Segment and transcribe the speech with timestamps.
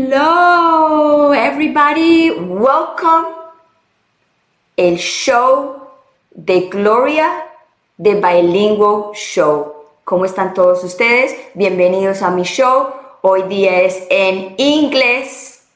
[0.00, 2.30] Hello, everybody.
[2.30, 3.26] Welcome.
[4.78, 5.76] El show
[6.30, 7.44] de Gloria
[7.98, 9.74] de Bilingual Show.
[10.04, 11.36] ¿Cómo están todos ustedes?
[11.52, 12.94] Bienvenidos a mi show.
[13.20, 15.66] Hoy día es en inglés.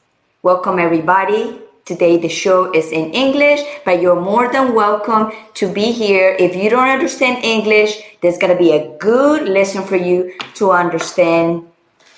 [0.41, 1.62] Welcome, everybody.
[1.85, 6.33] Today the show is in English, but you're more than welcome to be here.
[6.39, 10.71] If you don't understand English, there's going to be a good lesson for you to
[10.71, 11.67] understand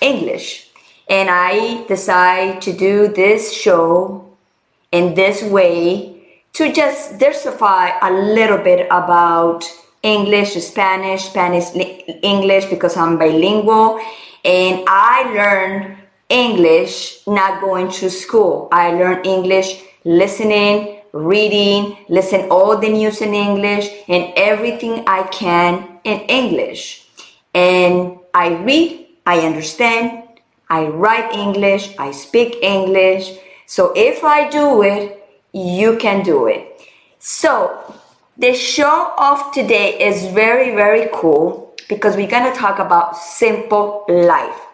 [0.01, 0.69] English.
[1.09, 4.37] And I decide to do this show
[4.91, 9.65] in this way to just diversify a little bit about
[10.03, 11.73] English, Spanish, Spanish,
[12.21, 13.99] English because I'm bilingual.
[14.43, 18.67] And I learned English not going to school.
[18.71, 25.99] I learned English listening, reading, listen all the news in English and everything I can
[26.03, 27.07] in English.
[27.53, 30.23] And I read, I understand,
[30.69, 33.37] I write English, I speak English.
[33.65, 36.81] So if I do it, you can do it.
[37.19, 37.95] So
[38.37, 44.05] the show of today is very, very cool because we're going to talk about simple
[44.09, 44.64] life.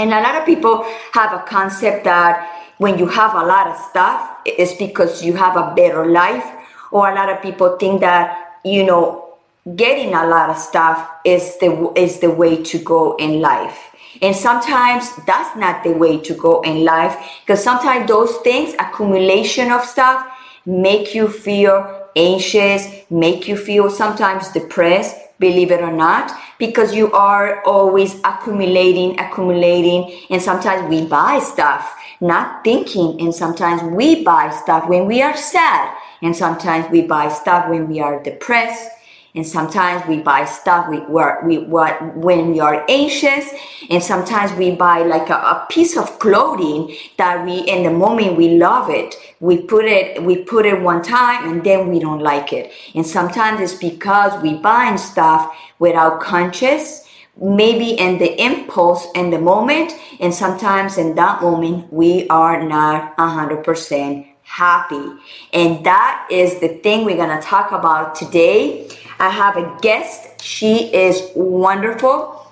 [0.00, 3.76] And a lot of people have a concept that when you have a lot of
[3.76, 6.46] stuff, it's because you have a better life.
[6.90, 9.36] Or a lot of people think that, you know,
[9.76, 13.94] getting a lot of stuff is the, is the way to go in life.
[14.22, 19.70] And sometimes that's not the way to go in life because sometimes those things, accumulation
[19.70, 20.26] of stuff,
[20.64, 27.10] make you feel anxious, make you feel sometimes depressed, believe it or not, because you
[27.12, 34.50] are always accumulating, accumulating, and sometimes we buy stuff, not thinking, and sometimes we buy
[34.50, 38.88] stuff when we are sad, and sometimes we buy stuff when we are depressed,
[39.34, 43.48] and sometimes we buy stuff we were we what when we are anxious
[43.88, 48.36] and sometimes we buy like a, a, piece of clothing that we in the moment
[48.36, 49.14] we love it.
[49.40, 52.72] We put it we put it one time and then we don't like it.
[52.94, 57.06] And sometimes it's because we buying stuff without conscious
[57.40, 63.16] maybe in the impulse in the moment and sometimes in that moment we are not
[63.16, 65.12] 100% happy.
[65.52, 70.40] And that is the thing we're going to talk about today I have a guest.
[70.40, 72.50] She is wonderful.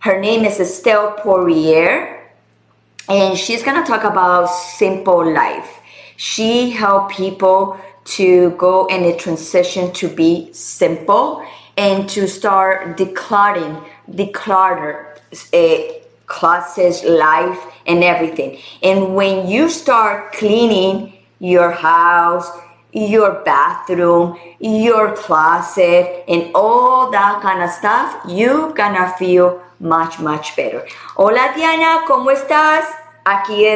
[0.00, 2.20] Her name is Estelle Poirier,
[3.08, 5.78] and she's gonna talk about simple life.
[6.16, 7.78] She helped people
[8.16, 11.46] to go in a transition to be simple
[11.76, 13.80] and to start decluttering,
[14.10, 15.06] declutter
[15.54, 18.58] a classes, life, and everything.
[18.82, 22.50] And when you start cleaning your house,
[22.92, 30.54] your bathroom, your closet, and all that kind of stuff, you're gonna feel much, much
[30.56, 30.84] better.
[31.16, 32.84] Hola Diana, ¿cómo estás?
[33.24, 33.66] Aquí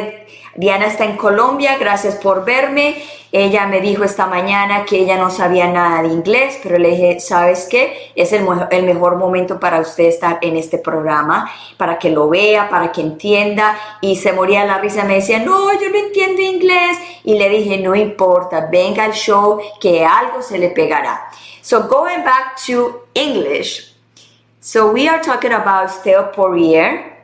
[0.57, 2.95] Diana está en Colombia, gracias por verme.
[3.31, 7.19] Ella me dijo esta mañana que ella no sabía nada de inglés, pero le dije,
[7.19, 8.11] ¿sabes qué?
[8.15, 8.43] Es el,
[8.83, 11.47] mejor momento para usted estar en este programa,
[11.77, 13.77] para que lo vea, para que entienda.
[14.01, 16.97] Y se moría la risa, me decía, no, yo no entiendo inglés.
[17.23, 21.29] Y le dije, no importa, venga al show, que algo se le pegará.
[21.61, 23.93] So going back to English,
[24.59, 27.16] so we are talking about Stella Poirier.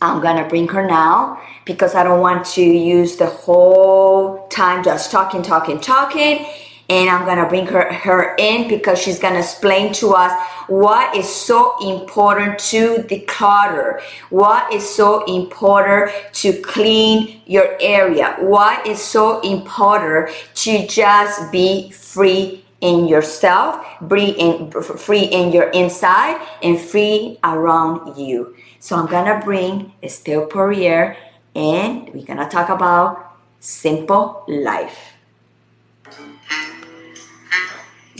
[0.00, 5.10] I'm gonna bring her now because I don't want to use the whole time just
[5.10, 6.46] talking, talking, talking.
[6.88, 10.32] And I'm gonna bring her, her in because she's gonna explain to us
[10.68, 18.86] what is so important to declutter, what is so important to clean your area, what
[18.86, 26.40] is so important to just be free in yourself, free in, free in your inside,
[26.62, 28.54] and free around you.
[28.78, 31.16] So I'm gonna bring Estelle Poirier
[31.56, 35.14] and we're gonna talk about simple life.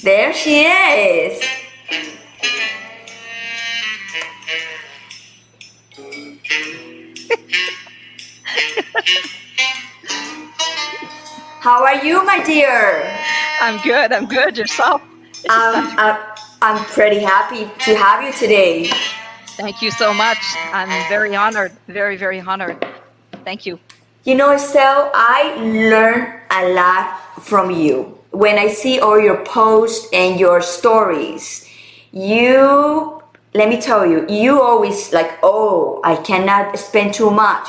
[0.02, 1.42] There she is.
[11.60, 13.15] How are you, my dear?
[13.60, 14.12] I'm good.
[14.12, 14.56] I'm good.
[14.56, 15.02] Yourself?
[15.48, 16.18] Um, I'm,
[16.62, 18.90] I'm pretty happy to have you today.
[19.56, 20.38] Thank you so much.
[20.72, 22.84] I'm very honored, very, very honored.
[23.44, 23.78] Thank you.
[24.24, 28.18] You know, Estelle, I learn a lot from you.
[28.32, 31.66] When I see all your posts and your stories,
[32.12, 33.22] you,
[33.54, 37.68] let me tell you, you always like, oh, I cannot spend too much.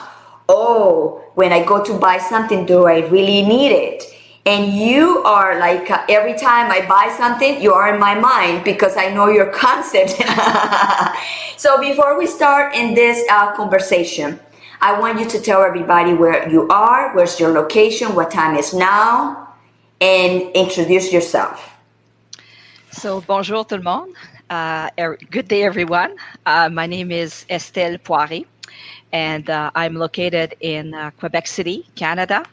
[0.49, 4.16] Oh, when I go to buy something, do I really need it?
[4.47, 8.63] And you are like uh, every time I buy something, you are in my mind
[8.63, 10.11] because I know your concept.
[11.57, 14.39] so before we start in this uh, conversation,
[14.79, 18.73] I want you to tell everybody where you are, where's your location, what time is
[18.73, 19.53] now,
[19.99, 21.73] and introduce yourself.
[22.91, 24.15] So bonjour tout le monde.
[24.49, 26.15] Uh, er, good day, everyone.
[26.45, 28.45] Uh, my name is Estelle Poirier,
[29.11, 32.45] and uh, I'm located in uh, Quebec City, Canada.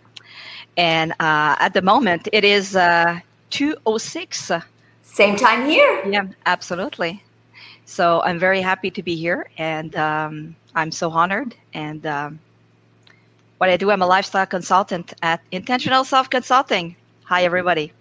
[0.77, 4.51] And uh, at the moment, it is uh, 206.
[5.03, 6.03] Same time here.
[6.07, 7.23] Yeah, absolutely.
[7.87, 11.55] So I'm very happy to be here, and um, I'm so honored.
[11.75, 12.41] And um,
[13.59, 16.97] what I do, I'm a lifestyle consultant at Intentional Self Consulting.
[17.25, 17.93] Hi, everybody.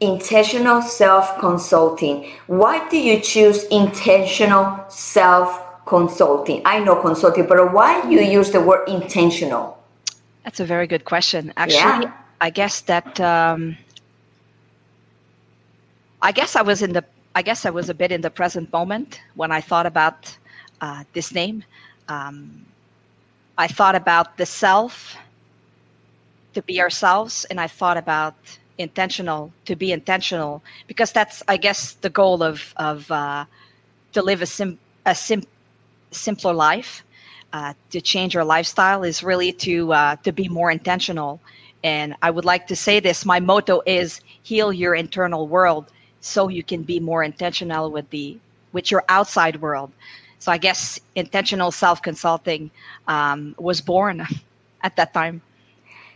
[0.00, 2.30] Intentional self consulting.
[2.46, 6.62] Why do you choose intentional self consulting?
[6.64, 9.77] I know consulting, but why you use the word intentional?
[10.48, 11.52] That's a very good question.
[11.58, 12.12] Actually, yeah.
[12.40, 13.76] I guess that um,
[16.22, 17.04] I guess I was in the
[17.34, 20.34] I guess I was a bit in the present moment when I thought about
[20.80, 21.64] uh, this name.
[22.08, 22.64] Um,
[23.58, 25.18] I thought about the self
[26.54, 28.36] to be ourselves, and I thought about
[28.78, 33.44] intentional to be intentional because that's I guess the goal of of uh,
[34.14, 35.42] to live a sim a sim
[36.10, 37.04] simpler life
[37.52, 41.40] uh, to change our lifestyle is really to uh, to be more intentional.
[41.84, 45.86] And I would like to say this: my motto is heal your internal world,
[46.20, 48.36] so you can be more intentional with the
[48.72, 49.90] with your outside world.
[50.38, 52.70] So I guess intentional self consulting
[53.06, 54.26] um, was born
[54.82, 55.42] at that time.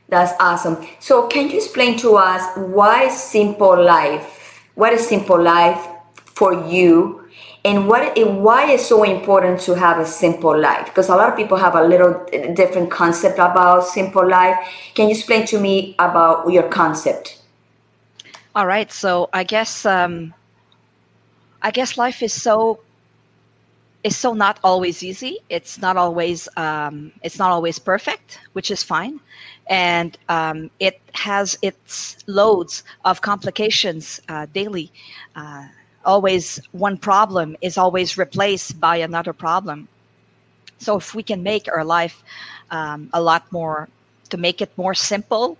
[0.08, 0.86] That's awesome.
[1.00, 4.68] So can you explain to us why simple life?
[4.74, 7.21] What is simple life for you?
[7.64, 10.86] And what why is so important to have a simple life.
[10.86, 14.56] Because a lot of people have a little different concept about simple life.
[14.94, 17.38] Can you explain to me about your concept?
[18.54, 20.34] All right so i guess um,
[21.62, 22.78] i guess life is so
[24.04, 25.38] is so not always easy.
[25.48, 29.20] It's not always um, it's not always perfect which is fine.
[29.68, 34.90] And um, it has its loads of complications uh, daily
[35.36, 35.68] uh,
[36.04, 39.88] always one problem is always replaced by another problem.
[40.78, 42.22] So if we can make our life
[42.70, 43.88] um, a lot more,
[44.30, 45.58] to make it more simple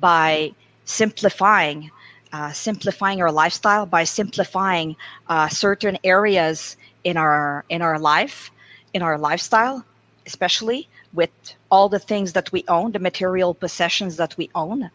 [0.00, 0.52] by
[0.84, 1.90] simplifying,
[2.32, 4.96] uh, simplifying our lifestyle, by simplifying
[5.28, 8.50] uh, certain areas in our in our life,
[8.94, 9.84] in our lifestyle,
[10.26, 11.30] especially with
[11.70, 14.90] all the things that we own, the material possessions that we own,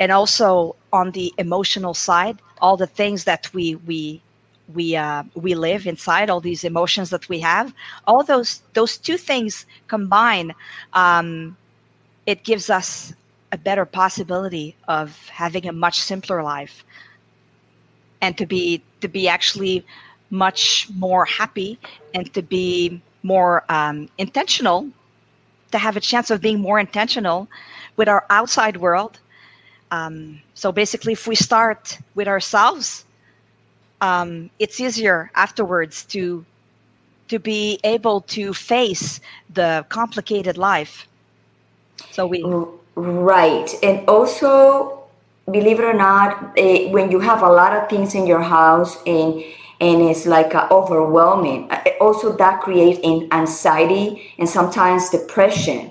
[0.00, 4.20] and also on the emotional side, all the things that we we
[4.72, 7.74] we uh, we live inside all these emotions that we have
[8.06, 10.54] all those those two things combine
[10.94, 11.56] um,
[12.26, 13.12] it gives us
[13.52, 16.84] a better possibility of having a much simpler life
[18.20, 19.84] and to be to be actually
[20.30, 21.78] much more happy
[22.14, 24.88] and to be more um, intentional
[25.70, 27.48] to have a chance of being more intentional
[27.96, 29.18] with our outside world.
[29.90, 33.04] Um, so basically if we start with ourselves
[34.04, 36.44] um, it's easier afterwards to
[37.28, 39.20] to be able to face
[39.54, 41.08] the complicated life.
[42.10, 42.44] So we
[42.96, 45.02] right, and also
[45.50, 48.92] believe it or not, eh, when you have a lot of things in your house
[49.06, 49.42] and
[49.80, 53.00] and it's like uh, overwhelming, uh, also that creates
[53.32, 55.90] anxiety and sometimes depression.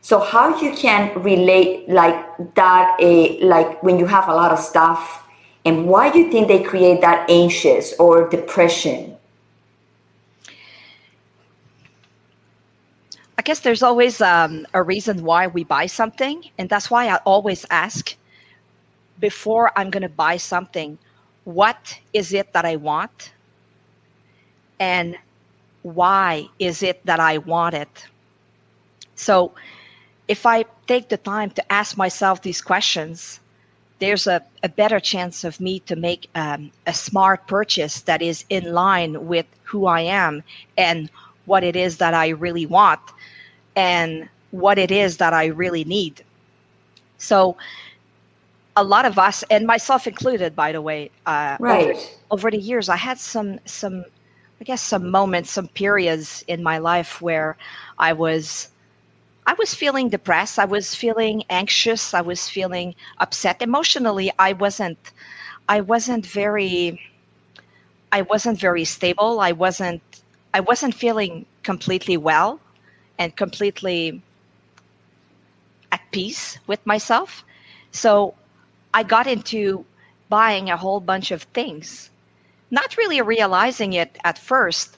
[0.00, 2.18] So how you can relate like
[2.54, 2.98] that,
[3.40, 5.23] like when you have a lot of stuff
[5.64, 9.16] and why do you think they create that anxious or depression?
[13.38, 17.16] I guess there's always um, a reason why we buy something and that's why i
[17.26, 18.16] always ask
[19.18, 20.98] before i'm going to buy something
[21.44, 23.32] what is it that i want?
[24.80, 25.16] And
[25.82, 28.06] why is it that i want it?
[29.14, 29.54] So
[30.26, 33.40] if i take the time to ask myself these questions
[33.98, 38.44] there's a, a better chance of me to make um, a smart purchase that is
[38.50, 40.42] in line with who I am
[40.76, 41.10] and
[41.46, 43.00] what it is that I really want
[43.76, 46.24] and what it is that I really need.
[47.18, 47.56] So,
[48.76, 51.90] a lot of us, and myself included, by the way, uh, right.
[51.90, 52.00] over,
[52.32, 54.04] over the years, I had some some,
[54.60, 57.56] I guess, some moments, some periods in my life where
[57.98, 58.68] I was
[59.46, 60.58] I was feeling depressed.
[60.58, 62.14] I was feeling anxious.
[62.14, 64.32] I was feeling upset emotionally.
[64.38, 64.98] I wasn't.
[65.68, 67.00] I wasn't very.
[68.12, 69.40] I wasn't very stable.
[69.40, 70.02] I wasn't.
[70.54, 72.60] I wasn't feeling completely well,
[73.18, 74.22] and completely
[75.92, 77.44] at peace with myself.
[77.90, 78.34] So,
[78.94, 79.84] I got into
[80.28, 82.10] buying a whole bunch of things,
[82.70, 84.96] not really realizing it at first,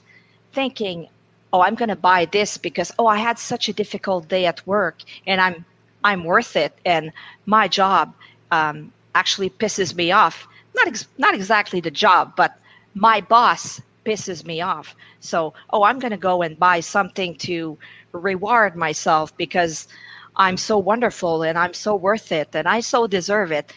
[0.53, 1.09] thinking,
[1.53, 4.65] "Oh, I'm going to buy this because oh, I had such a difficult day at
[4.67, 5.65] work, and I'm
[6.03, 7.11] I'm worth it, and
[7.45, 8.13] my job
[8.51, 10.47] um, actually pisses me off.
[10.75, 12.57] Not ex- not exactly the job, but
[12.95, 14.95] my boss pisses me off.
[15.19, 17.77] So, oh, I'm going to go and buy something to
[18.13, 19.87] reward myself because
[20.35, 23.73] I'm so wonderful and I'm so worth it and I so deserve it.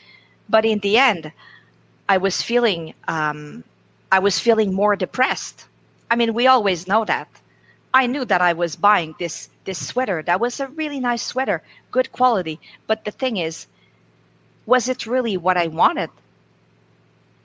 [0.49, 1.33] But in the end,
[2.09, 3.65] I was feeling um,
[4.13, 5.67] I was feeling more depressed.
[6.11, 7.29] I mean, we always know that.
[7.95, 10.23] I knew that I was buying this this sweater.
[10.23, 12.61] That was a really nice sweater, good quality.
[12.87, 13.67] But the thing is,
[14.67, 16.11] was it really what I wanted?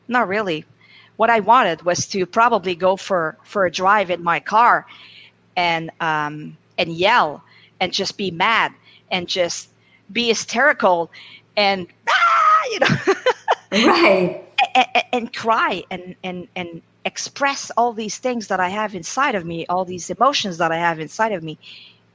[0.08, 0.66] Not really.
[1.18, 4.86] What I wanted was to probably go for for a drive in my car,
[5.56, 7.44] and um, and yell
[7.80, 8.74] and just be mad
[9.12, 9.70] and just
[10.12, 11.10] be hysterical
[11.58, 14.44] and ah, you know, right,
[14.76, 19.46] and, and cry and and and express all these things that I have inside of
[19.46, 21.58] me, all these emotions that I have inside of me,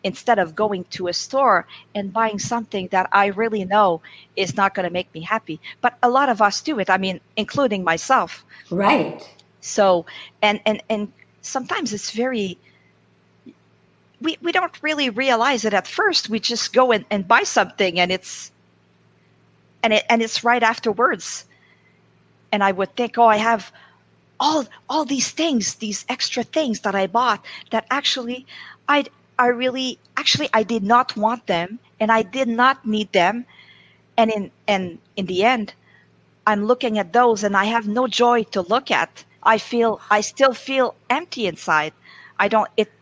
[0.03, 4.01] instead of going to a store and buying something that I really know
[4.37, 5.61] is not going to make me happy.
[5.81, 6.91] But a lot of us do it.
[6.91, 8.45] I mean, including myself.
[8.71, 9.23] Right.
[9.61, 10.07] So,
[10.43, 12.59] and and and sometimes it's very.
[14.23, 16.29] We, we don't really realize it at first.
[16.29, 18.53] We just go and, and buy something and it's
[19.83, 21.47] and it and it's right afterwards.
[22.53, 23.73] And I would think, oh, I have
[24.41, 28.47] all all these things, these extra things that I bought that actually
[28.89, 29.05] I
[29.39, 33.47] I really actually I did not want them and I did not need them.
[34.19, 35.75] And in and in the end,
[36.47, 39.25] I'm looking at those and I have no joy to look at.
[39.45, 41.93] I feel I still feel empty inside.
[42.39, 42.93] I don't it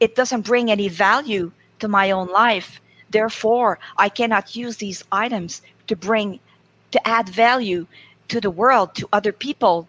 [0.00, 2.80] it doesn't bring any value to my own life.
[3.10, 6.40] Therefore, I cannot use these items to bring
[6.92, 7.86] to add value
[8.28, 9.88] to the world, to other people.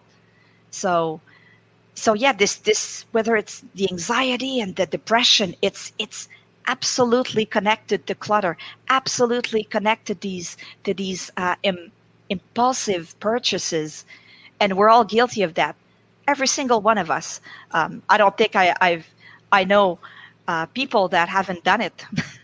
[0.72, 1.22] So
[1.96, 6.30] so yeah this this whether it's the anxiety and the depression it's it's
[6.68, 8.58] absolutely connected to clutter
[8.90, 11.92] absolutely connected these to these uh, Im,
[12.30, 14.06] impulsive purchases
[14.60, 15.76] and we're all guilty of that.
[16.28, 17.42] Every single one of us.
[17.72, 19.08] Um, i don't think I, i've
[19.52, 20.00] i know
[20.48, 22.06] uh, people that haven't done it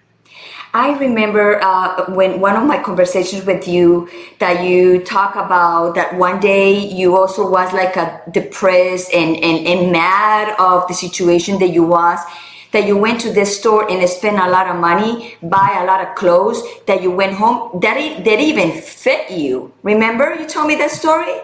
[0.74, 4.10] I remember uh, when one of my conversations with you
[4.40, 9.68] that you talk about that one day you also was like a depressed and, and,
[9.68, 12.20] and mad of the situation that you was
[12.76, 16.06] that you went to this store and spent a lot of money, buy a lot
[16.06, 19.72] of clothes, that you went home, that it, that even fit you.
[19.82, 21.40] Remember you told me that story?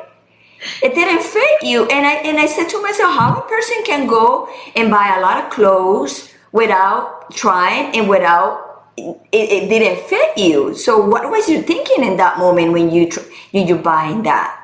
[0.84, 1.86] It didn't fit you.
[1.86, 5.22] And I, and I said to myself, how a person can go and buy a
[5.22, 10.76] lot of clothes without trying and without it, it didn't fit you.
[10.76, 13.10] So what was you thinking in that moment when you
[13.52, 14.58] you you buying that?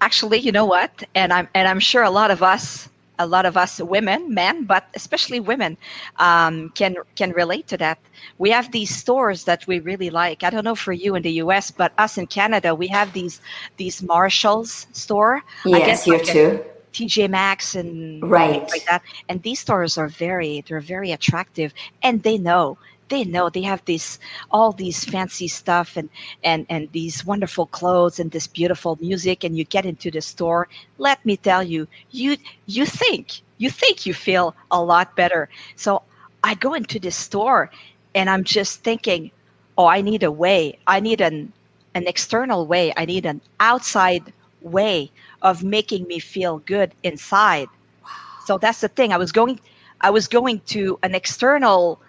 [0.00, 1.04] Actually, you know what?
[1.14, 2.88] And I'm and I'm sure a lot of us,
[3.18, 5.76] a lot of us women, men, but especially women,
[6.18, 7.98] um, can can relate to that.
[8.38, 10.42] We have these stores that we really like.
[10.42, 13.40] I don't know for you in the U.S., but us in Canada, we have these
[13.76, 15.42] these Marshalls store.
[15.64, 16.64] Yes, here like too.
[16.96, 19.02] TJ Maxx and right like that.
[19.28, 23.84] And these stores are very they're very attractive, and they know they know they have
[23.84, 24.18] this
[24.50, 26.08] all these fancy stuff and
[26.42, 30.68] and and these wonderful clothes and this beautiful music and you get into the store.
[30.98, 32.36] Let me tell you you
[32.66, 35.48] you think you think you feel a lot better.
[35.76, 36.02] So
[36.44, 37.70] i go into this store
[38.14, 39.30] and i'm just thinking
[39.78, 40.78] oh i need a way.
[40.86, 41.52] I need an
[41.94, 42.92] an external way.
[42.96, 45.10] I need an outside way
[45.46, 47.68] of making me feel good inside.
[48.02, 48.10] Wow.
[48.44, 49.12] So that's the thing.
[49.12, 49.60] I was going
[50.02, 52.00] I was going to an external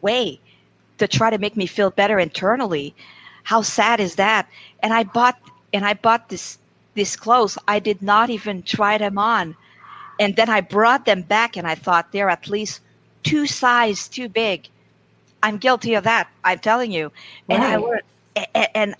[0.00, 0.40] way
[0.98, 2.94] to try to make me feel better internally.
[3.42, 4.48] How sad is that?
[4.82, 5.36] And I bought
[5.74, 6.58] and I bought this
[6.94, 7.58] these clothes.
[7.66, 9.56] I did not even try them on.
[10.20, 12.80] And then I brought them back and I thought they're at least
[13.24, 14.68] two size too big.
[15.42, 16.28] I'm guilty of that.
[16.44, 17.10] I'm telling you.
[17.48, 18.00] And I were
[18.74, 18.94] and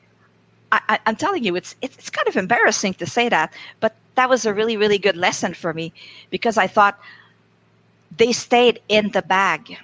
[0.73, 4.29] I, am telling you, it's, it's it's kind of embarrassing to say that, but that
[4.29, 5.93] was a really really good lesson for me
[6.31, 6.99] because I thought
[8.17, 9.79] they stayed in the bag.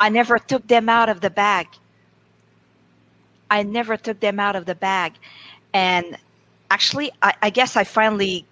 [0.00, 1.68] I never took them out of the bag.
[3.50, 5.14] I never took them out of the bag,
[5.72, 6.16] and
[6.70, 8.46] actually, I, I guess I finally.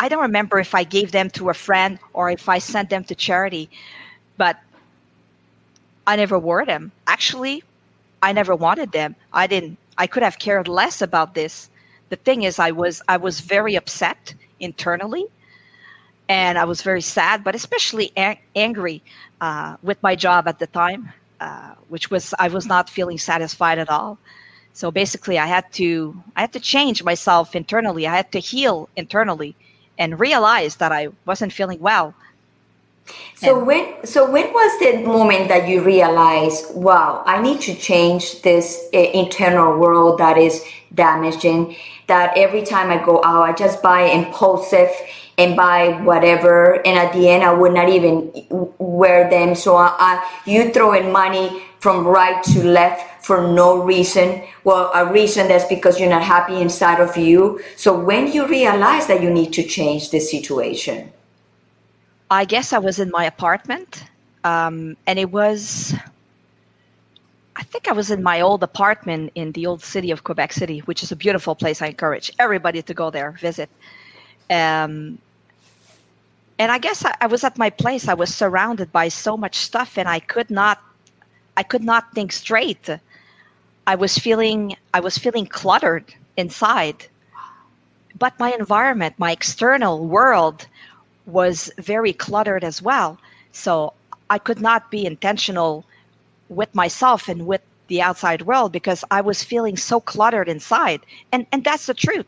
[0.00, 3.04] I don't remember if I gave them to a friend or if I sent them
[3.04, 3.70] to charity,
[4.36, 4.58] but
[6.06, 6.92] I never wore them.
[7.06, 7.62] Actually,
[8.22, 9.16] I never wanted them.
[9.32, 11.70] I didn't I could have cared less about this.
[12.08, 15.26] The thing is, I was I was very upset internally,
[16.28, 19.02] and I was very sad, but especially ang- angry
[19.40, 23.78] uh, with my job at the time, uh, which was I was not feeling satisfied
[23.78, 24.18] at all.
[24.72, 28.06] So basically, I had to I had to change myself internally.
[28.06, 29.56] I had to heal internally,
[29.98, 32.14] and realize that I wasn't feeling well.
[33.36, 37.74] So and when so when was the moment that you realized, wow, I need to
[37.74, 40.62] change this uh, internal world that is
[40.94, 41.76] damaging?
[42.06, 44.90] That every time I go out, I just buy impulsive
[45.38, 48.30] and buy whatever, and at the end, I would not even
[48.78, 49.54] wear them.
[49.54, 54.42] So I, I, you throw in money from right to left for no reason.
[54.64, 57.62] Well, a reason that's because you're not happy inside of you.
[57.76, 61.12] So when you realize that you need to change the situation?
[62.30, 64.04] I guess I was in my apartment,
[64.44, 65.94] um, and it was.
[67.56, 70.78] I think I was in my old apartment in the old city of Quebec City,
[70.80, 71.82] which is a beautiful place.
[71.82, 73.68] I encourage everybody to go there, visit.
[74.48, 75.18] Um,
[76.58, 78.08] and I guess I, I was at my place.
[78.08, 80.80] I was surrounded by so much stuff, and I could not
[81.56, 82.88] I could not think straight.
[83.86, 87.06] I was feeling I was feeling cluttered inside.
[88.18, 90.66] But my environment, my external world
[91.26, 93.18] was very cluttered as well.
[93.52, 93.94] So
[94.30, 95.84] I could not be intentional
[96.48, 101.00] with myself and with the outside world because I was feeling so cluttered inside.
[101.32, 102.26] And and that's the truth.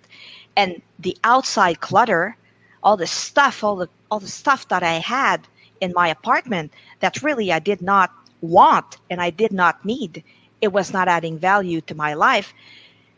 [0.57, 2.37] And the outside clutter,
[2.83, 5.49] all the stuff, all the all the stuff that I had
[5.81, 10.23] in my apartment that really I did not want and I did not need.
[10.61, 12.53] It was not adding value to my life.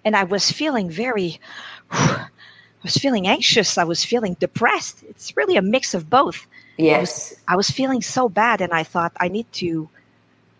[0.04, 1.40] And I was feeling very,
[2.84, 3.78] was feeling anxious.
[3.78, 5.02] I was feeling depressed.
[5.08, 6.46] It's really a mix of both.
[6.76, 6.94] Yes.
[6.94, 9.88] I was, I was feeling so bad and I thought I need to,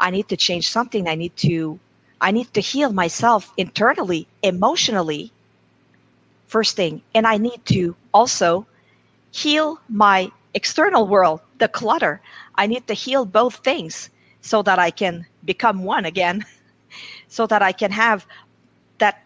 [0.01, 1.07] I need to change something.
[1.07, 1.79] I need to,
[2.21, 5.33] I need to heal myself internally, emotionally,
[6.47, 7.03] first thing.
[7.15, 8.67] And I need to also
[9.33, 12.21] heal my external world, the clutter.
[12.55, 14.09] I need to heal both things
[14.41, 16.45] so that I can become one again,
[17.29, 18.27] so that I can have
[18.99, 19.23] that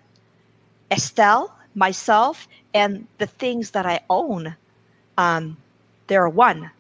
[0.91, 4.55] Estelle, myself, and the things that I own.
[5.17, 5.57] Um,
[6.07, 6.71] they're one.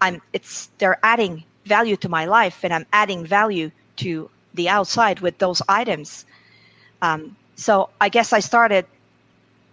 [0.00, 0.20] I'm.
[0.32, 5.38] It's they're adding value to my life, and I'm adding value to the outside with
[5.38, 6.24] those items.
[7.02, 8.86] Um, so I guess I started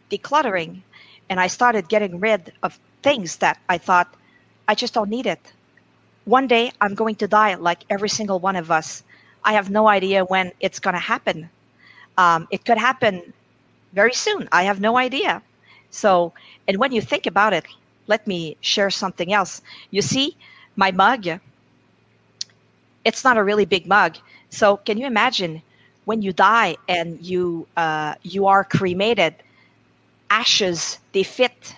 [0.09, 0.81] decluttering,
[1.29, 4.13] and I started getting rid of things that I thought
[4.67, 5.53] I just don't need it
[6.25, 9.03] one day I'm going to die like every single one of us.
[9.43, 11.49] I have no idea when it's going to happen.
[12.17, 13.33] Um, it could happen
[13.93, 14.47] very soon.
[14.51, 15.41] I have no idea.
[15.89, 16.33] So,
[16.67, 17.65] and when you think about it,
[18.07, 19.61] let me share something else.
[19.91, 20.35] You see,
[20.75, 21.27] my mug,
[23.05, 24.17] it's not a really big mug.
[24.49, 25.61] So, can you imagine
[26.05, 29.35] when you die and you uh, you are cremated?
[30.29, 31.75] Ashes they fit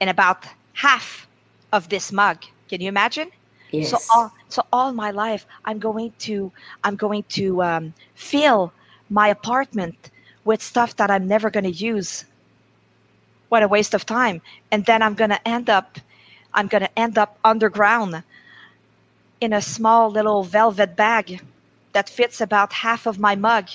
[0.00, 1.26] in about half
[1.72, 2.44] of this mug.
[2.68, 3.30] Can you imagine?
[3.70, 3.90] Yes.
[3.90, 6.52] So all so all my life I'm going to
[6.84, 8.72] I'm going to um, fill
[9.10, 10.10] my apartment
[10.44, 12.24] with stuff that I'm never going to use.
[13.48, 14.42] What a waste of time!
[14.70, 15.98] And then I'm going to end up
[16.54, 18.22] I'm going to end up underground
[19.40, 21.42] in a small little velvet bag
[21.92, 23.68] that fits about half of my mug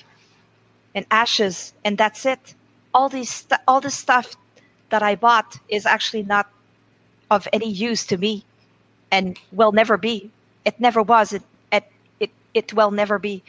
[0.95, 2.55] and ashes and that's it.
[2.93, 4.36] All these all the stuff
[4.89, 6.49] that I bought is actually not
[7.29, 8.43] of any use to me
[9.12, 10.31] and will never be.
[10.65, 11.34] It never was.
[11.34, 11.86] It it
[12.19, 13.43] it, it will never be.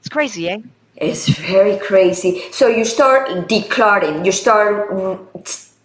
[0.00, 0.58] It's crazy, eh?
[0.96, 2.42] It's very crazy.
[2.50, 4.24] So you start decluttering.
[4.24, 4.90] You start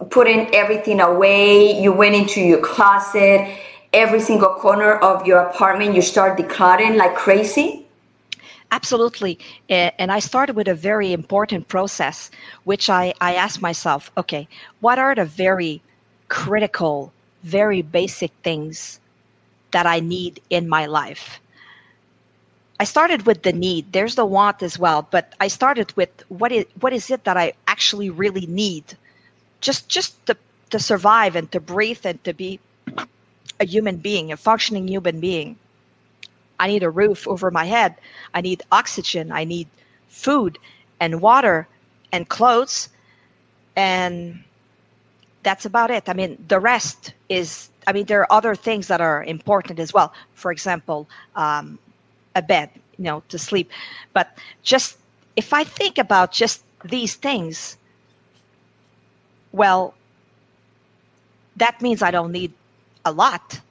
[0.09, 1.79] putting everything away.
[1.81, 3.47] You went into your closet,
[3.93, 5.95] every single corner of your apartment.
[5.95, 7.85] You start decluttering like crazy.
[8.71, 9.39] Absolutely.
[9.69, 12.29] And I started with a very important process,
[12.65, 14.47] which I, I asked myself okay,
[14.81, 15.81] what are the very
[16.27, 18.99] critical very basic things
[19.71, 21.39] that I need in my life.
[22.79, 23.91] I started with the need.
[23.93, 27.37] There's the want as well, but I started with what is what is it that
[27.37, 28.97] I actually really need,
[29.61, 30.37] just just to
[30.71, 32.59] to survive and to breathe and to be
[33.59, 35.57] a human being, a functioning human being.
[36.59, 37.95] I need a roof over my head.
[38.33, 39.31] I need oxygen.
[39.31, 39.67] I need
[40.07, 40.57] food
[40.99, 41.67] and water
[42.11, 42.89] and clothes
[43.75, 44.43] and
[45.43, 46.09] that's about it.
[46.09, 49.93] I mean, the rest is, I mean, there are other things that are important as
[49.93, 50.13] well.
[50.33, 51.79] For example, um,
[52.37, 53.71] a bed, you know, to sleep.
[54.13, 54.97] But just
[55.35, 57.77] if I think about just these things,
[59.51, 59.93] well,
[61.57, 62.53] that means I don't need
[63.05, 63.61] a lot.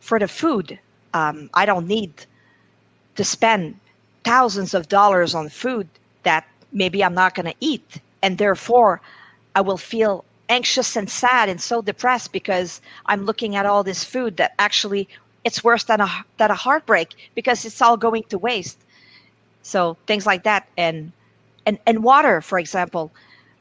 [0.00, 0.78] For the food,
[1.14, 2.26] um, I don't need
[3.16, 3.78] to spend
[4.24, 5.88] thousands of dollars on food
[6.24, 8.00] that maybe I'm not going to eat.
[8.22, 9.00] And therefore,
[9.54, 14.04] I will feel anxious and sad and so depressed because I'm looking at all this
[14.04, 15.08] food that actually
[15.44, 18.84] it's worse than a than a heartbreak because it's all going to waste.
[19.62, 21.12] So things like that, and
[21.66, 23.12] and and water, for example,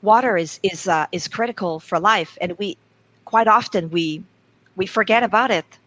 [0.02, 2.78] water is is uh, is critical for life, and we
[3.26, 4.24] quite often we
[4.76, 5.80] we forget about it.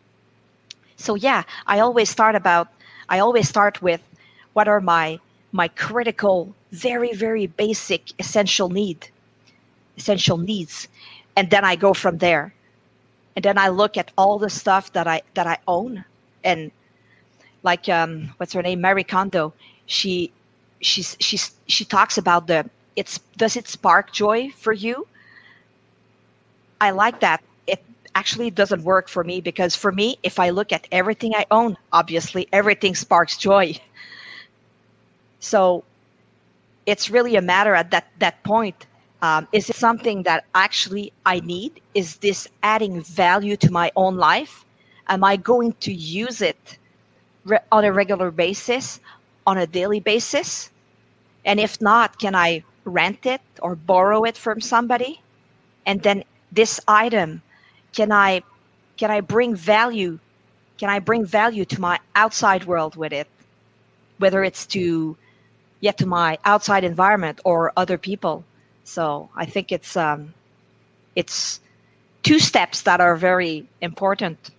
[0.97, 2.69] So yeah, I always start about
[3.09, 4.03] I always start with
[4.53, 5.21] what are my
[5.53, 9.09] my critical, very very basic essential need,
[9.99, 10.89] essential needs,
[11.37, 12.56] and then I go from there,
[13.37, 16.05] and then I look at all the stuff that I that I own,
[16.43, 16.73] and
[17.63, 19.53] like um, what's her name, Marie Kondo,
[19.87, 20.33] she
[20.81, 25.07] she's she's she talks about the it's does it spark joy for you?
[26.81, 27.43] I like that.
[27.67, 27.83] It
[28.15, 31.77] actually doesn't work for me because for me if i look at everything i own
[31.93, 33.75] obviously everything sparks joy.
[35.41, 35.85] So
[36.87, 38.87] it's really a matter at that that point
[39.27, 44.17] um, is it something that actually i need is this adding value to my own
[44.17, 44.65] life
[45.09, 46.79] am i going to use it
[47.45, 49.01] re- on a regular basis
[49.47, 50.71] on a daily basis?
[51.45, 55.23] And if not, can I rent it or borrow it from somebody?
[55.87, 57.43] And then this item,
[57.95, 58.43] can I
[58.97, 60.19] can I bring value?
[60.79, 63.29] Can I bring value to my outside world with it?
[64.19, 65.17] Whether it's to
[65.81, 68.45] yet to my outside environment or other people.
[68.87, 70.33] So I think it's um,
[71.17, 71.61] it's
[72.23, 74.51] two steps that are very important.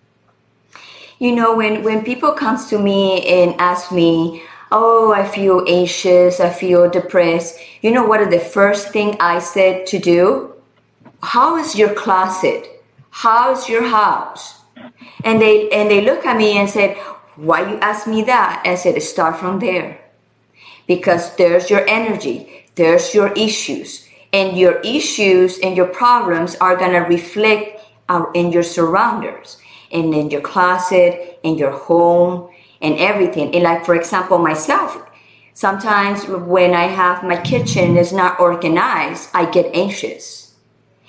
[1.18, 6.40] You know, when when people comes to me and ask me, oh, I feel anxious,
[6.40, 7.58] I feel depressed.
[7.80, 10.52] You know what is the first thing I said to do?
[11.22, 12.84] How is your closet?
[13.10, 14.60] How's your house?
[15.24, 16.96] And they and they look at me and said,
[17.36, 18.62] Why you ask me that?
[18.66, 19.98] I said, start from there.
[20.86, 24.07] Because there's your energy, there's your issues.
[24.32, 27.80] And your issues and your problems are gonna reflect
[28.34, 29.58] in your surroundings
[29.90, 33.54] and in your closet, in your home, and everything.
[33.54, 34.98] And like, for example, myself,
[35.54, 40.54] sometimes when I have my kitchen is not organized, I get anxious.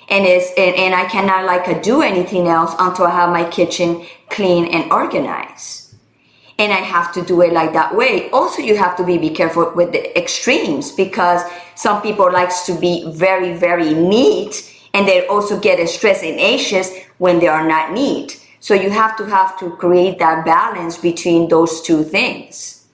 [0.08, 4.04] And it's, and, and I cannot like do anything else until I have my kitchen
[4.28, 5.79] clean and organized.
[6.60, 8.28] And I have to do it like that way.
[8.30, 11.40] Also, you have to be, be careful with the extremes because
[11.74, 16.92] some people likes to be very, very neat and they also get stressed and anxious
[17.16, 18.46] when they are not neat.
[18.60, 22.86] So you have to have to create that balance between those two things.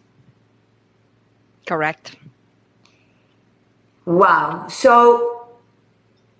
[1.66, 2.14] Correct.
[4.04, 4.68] Wow.
[4.68, 5.48] So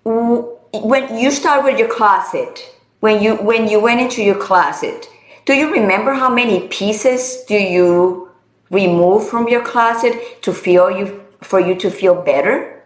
[0.05, 5.09] when you start with your closet, when you when you went into your closet,
[5.47, 8.29] do you remember how many pieces do you
[8.69, 12.83] remove from your closet to feel you for you to feel better?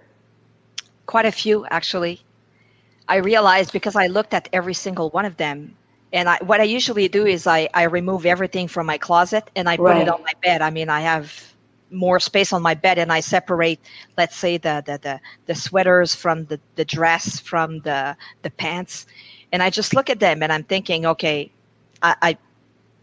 [1.07, 2.21] Quite a few actually.
[3.07, 5.75] I realized because I looked at every single one of them
[6.13, 9.67] and I, what I usually do is I, I remove everything from my closet and
[9.67, 10.61] I put it on my bed.
[10.61, 11.33] I mean, I have
[11.89, 13.79] more space on my bed and I separate,
[14.17, 19.07] let's say the, the, the, the sweaters from the, the dress from the, the pants.
[19.51, 21.51] And I just look at them and I'm thinking, okay,
[22.03, 22.37] I, I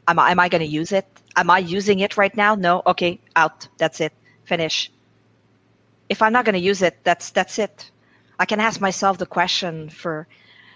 [0.08, 1.06] am, I, am I going to use it?
[1.36, 2.56] Am I using it right now?
[2.56, 2.82] No.
[2.86, 3.20] Okay.
[3.36, 3.68] Out.
[3.78, 4.12] That's it.
[4.44, 4.90] Finish.
[6.08, 7.90] If I'm not going to use it, that's, that's it.
[8.38, 10.26] I can ask myself the question for,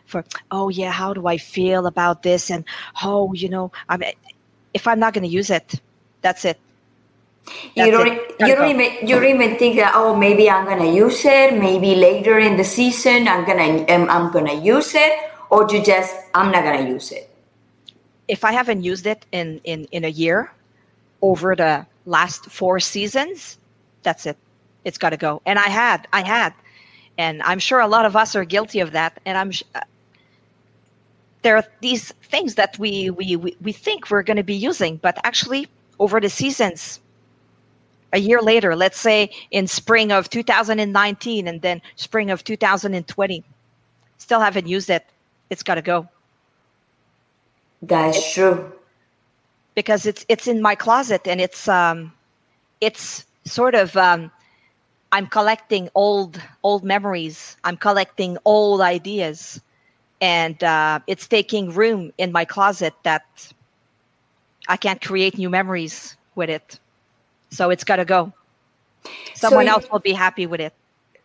[0.07, 2.65] for oh yeah how do i feel about this and
[3.03, 4.03] oh you know I'm
[4.75, 5.81] if i'm not going to use it
[6.23, 6.61] that's it
[7.77, 8.37] that's you don't it.
[8.41, 11.59] you don't even you don't even think that oh maybe i'm going to use it
[11.59, 13.49] maybe later in the season i'm
[13.91, 15.15] um, i'm going to use it
[15.51, 17.32] or you just i'm not going to use it
[18.29, 20.53] if i haven't used it in in in a year
[21.23, 23.59] over the last four seasons
[24.03, 24.37] that's it.
[24.85, 25.43] It's got to go.
[25.47, 26.53] And i had i had.
[27.19, 29.21] And i'm sure a lot of us are guilty of that.
[29.27, 29.81] And i'm uh,
[31.43, 34.97] there are these things that we we we, we think we're going to be using
[34.97, 37.01] but actually over the seasons
[38.13, 43.45] a year later let's say in spring of 2019 and then spring of 2020
[44.19, 45.05] still haven't used it.
[45.51, 46.09] It's got to go
[47.83, 48.73] that's true
[49.75, 52.13] because it's it's in my closet and it's um
[52.81, 54.31] it's sort of um
[55.11, 59.61] i'm collecting old old memories i'm collecting old ideas
[60.23, 63.25] and uh, it's taking room in my closet that
[64.69, 66.79] I can't create new memories with it.
[67.51, 68.33] So it's got to go.
[69.35, 70.73] Someone so you, else will be happy with it.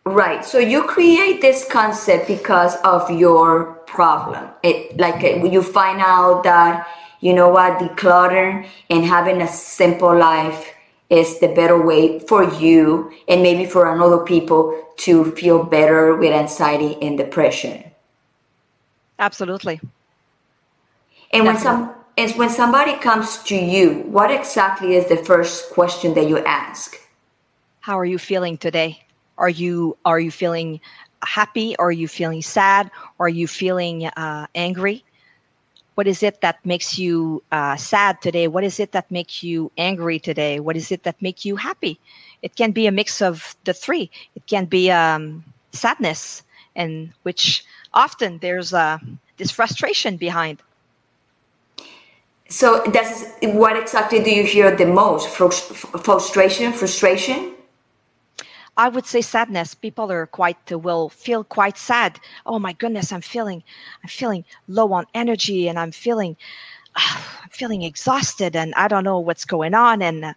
[0.04, 0.44] Right.
[0.44, 4.48] So you create this concept because of your problem.
[4.62, 6.86] It like uh, you find out that
[7.20, 10.74] you know what declutter and having a simple life
[11.10, 14.62] is the better way for you and maybe for another people
[14.98, 17.82] to feel better with anxiety and depression.
[19.18, 19.80] Absolutely.
[21.32, 26.14] And when some and when somebody comes to you, what exactly is the first question
[26.14, 26.98] that you ask?
[27.88, 29.02] how are you feeling today?
[29.38, 30.80] Are you are you feeling
[31.22, 31.74] happy?
[31.78, 32.90] or Are you feeling sad?
[33.18, 35.04] or Are you feeling uh, angry?
[35.94, 38.46] What is it that makes you uh, sad today?
[38.46, 40.60] What is it that makes you angry today?
[40.60, 41.98] What is it that makes you happy?
[42.42, 44.08] It can be a mix of the three.
[44.36, 46.44] It can be um, sadness,
[46.76, 48.98] and which often there's uh,
[49.38, 50.62] this frustration behind.
[52.48, 55.28] So that's what exactly do you hear the most?
[55.28, 57.57] Frustration, frustration.
[58.78, 59.74] I would say sadness.
[59.74, 62.18] People are quite will feel quite sad.
[62.46, 63.62] Oh my goodness, I'm feeling,
[64.02, 66.36] I'm feeling low on energy, and I'm feeling,
[66.96, 70.34] uh, I'm feeling exhausted, and I don't know what's going on, and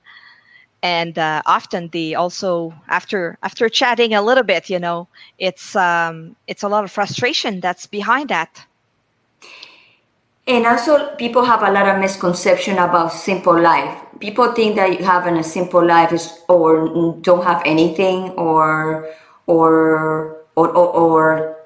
[0.84, 5.08] and uh, often the also after after chatting a little bit, you know,
[5.40, 8.66] it's um, it's a lot of frustration that's behind that.
[10.48, 13.96] And also, people have a lot of misconception about simple life.
[14.20, 19.08] People think that having a simple life is or don't have anything or
[19.46, 21.58] or or or or,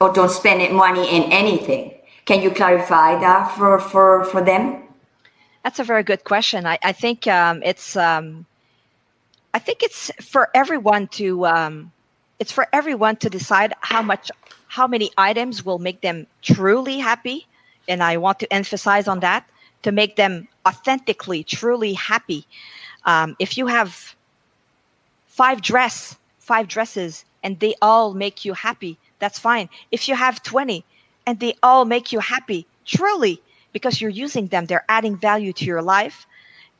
[0.00, 1.94] or don't spend money in anything.
[2.26, 4.82] Can you clarify that for for for them?
[5.64, 6.66] That's a very good question.
[6.66, 8.46] I, I think um, it's um,
[9.52, 11.92] I think it's for everyone to um,
[12.38, 14.30] it's for everyone to decide how much
[14.68, 17.46] how many items will make them truly happy
[17.90, 19.48] and I want to emphasize on that
[19.82, 22.46] to make them authentically, truly happy.
[23.04, 24.14] Um, if you have
[25.26, 29.68] five dress, five dresses, and they all make you happy, that's fine.
[29.90, 30.84] If you have 20
[31.26, 35.64] and they all make you happy, truly, because you're using them, they're adding value to
[35.64, 36.26] your life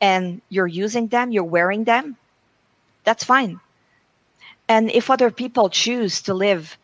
[0.00, 2.16] and you're using them, you're wearing them,
[3.04, 3.60] that's fine.
[4.68, 6.78] And if other people choose to live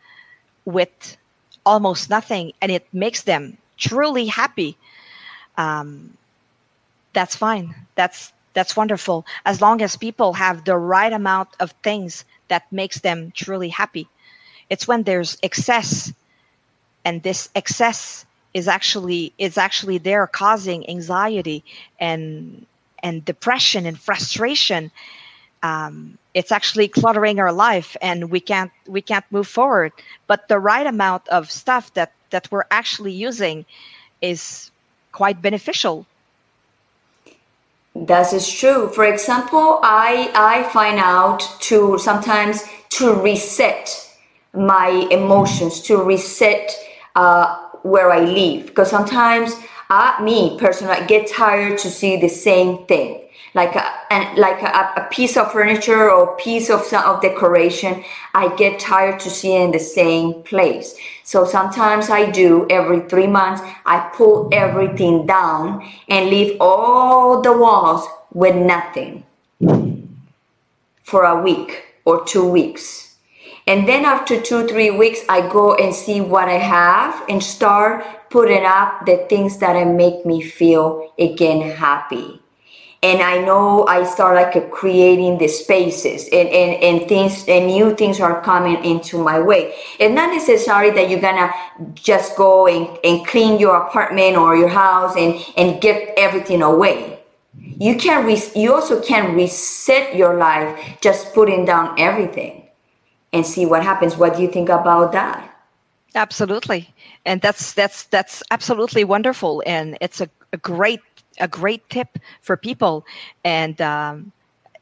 [0.65, 1.17] with
[1.65, 4.77] almost nothing and it makes them truly happy,
[5.57, 6.17] um,
[7.13, 7.75] that's fine.
[7.95, 9.25] That's that's wonderful.
[9.45, 14.07] As long as people have the right amount of things that makes them truly happy.
[14.69, 16.11] It's when there's excess,
[17.05, 21.63] and this excess is actually is actually there causing anxiety
[21.99, 22.65] and
[23.03, 24.91] and depression and frustration.
[25.63, 29.91] Um, it's actually cluttering our life, and we can't we can't move forward.
[30.27, 33.65] But the right amount of stuff that that we're actually using
[34.21, 34.71] is
[35.11, 36.05] quite beneficial.
[37.95, 38.89] That is true.
[38.89, 42.63] For example i i find out to sometimes
[42.97, 43.85] to reset
[44.53, 46.71] my emotions to reset
[47.15, 47.47] uh,
[47.81, 48.67] where i live.
[48.67, 49.55] Because sometimes
[49.89, 53.23] uh, me personally I get tired to see the same thing.
[53.53, 58.03] Like a, and like a, a, piece of furniture or piece of some of decoration
[58.35, 60.95] i get tired to see in the same place
[61.27, 67.51] so sometimes i do every three months i pull everything down and leave all the
[67.51, 69.25] walls with nothing
[71.03, 73.15] for a week or two weeks.
[73.65, 78.05] And then after two three weeks i go and see what i have and start
[78.29, 82.41] putting up the things that make me feel again happy
[83.03, 87.95] and I know I start like creating the spaces and, and, and things and new
[87.95, 89.75] things are coming into my way.
[89.99, 91.51] It's not necessary that you're gonna
[91.93, 97.19] just go and, and clean your apartment or your house and, and get everything away.
[97.53, 102.67] You can re- you also can reset your life just putting down everything
[103.31, 104.17] and see what happens.
[104.17, 105.53] What do you think about that?
[106.15, 106.91] Absolutely.
[107.25, 111.01] And that's that's that's absolutely wonderful and it's a, a great
[111.39, 113.05] a great tip for people.
[113.43, 114.31] And um,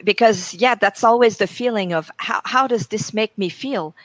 [0.04, 3.96] because yeah that's always the feeling of how, how does this make me feel?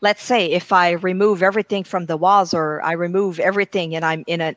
[0.00, 4.24] Let's say if i remove everything from the walls or i remove everything and i'm
[4.26, 4.54] in a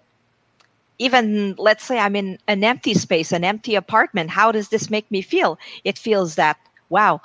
[1.00, 5.10] even let's say i'm in an empty space an empty apartment how does this make
[5.12, 5.58] me feel?
[5.84, 6.58] It feels that
[6.90, 7.22] wow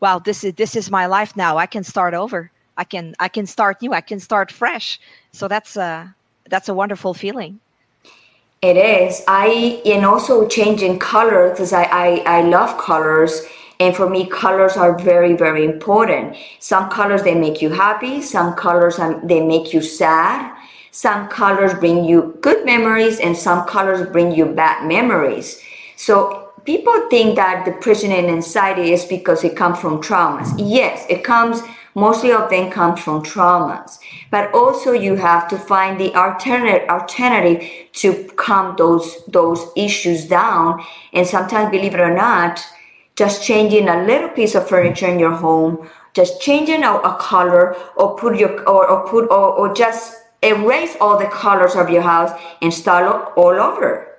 [0.00, 1.58] wow this is this is my life now.
[1.58, 2.50] I can start over.
[2.76, 3.92] I can i can start new.
[3.92, 5.00] I can start fresh.
[5.32, 6.14] So that's a
[6.48, 7.60] that's a wonderful feeling
[8.64, 9.22] it is.
[9.28, 13.42] I and also changing color because I, I I love colors.
[13.80, 16.36] And for me, colors are very, very important.
[16.60, 18.22] Some colors they make you happy.
[18.22, 20.56] Some colors um, they make you sad.
[20.92, 25.60] Some colors bring you good memories, and some colors bring you bad memories.
[25.96, 30.54] So people think that depression and anxiety is because it comes from traumas.
[30.56, 31.60] Yes, it comes
[31.94, 33.98] Mostly of them comes from traumas.
[34.30, 40.84] But also you have to find the alternative alternative to calm those those issues down.
[41.12, 42.64] And sometimes, believe it or not,
[43.16, 47.76] just changing a little piece of furniture in your home, just changing a, a color,
[47.96, 52.02] or put your or, or put or, or just erase all the colors of your
[52.02, 54.18] house and start all over.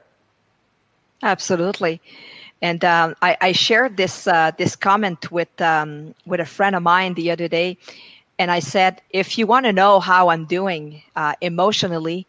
[1.21, 2.01] Absolutely
[2.65, 6.81] And um, I, I, shared this uh, this comment with um, with a friend of
[6.81, 7.77] mine the other day,
[8.39, 12.25] and I said, if you want to know how I'm doing uh, emotionally,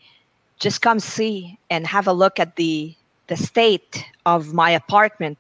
[0.59, 2.95] just come see and have a look at the
[3.29, 5.39] the state of my apartment.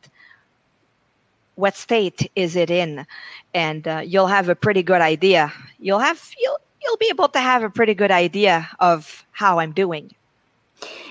[1.56, 3.06] What state is it in?
[3.52, 5.52] And uh, you'll have a pretty good idea.
[5.78, 9.72] You'll have you'll you'll be able to have a pretty good idea of how I'm
[9.72, 10.10] doing.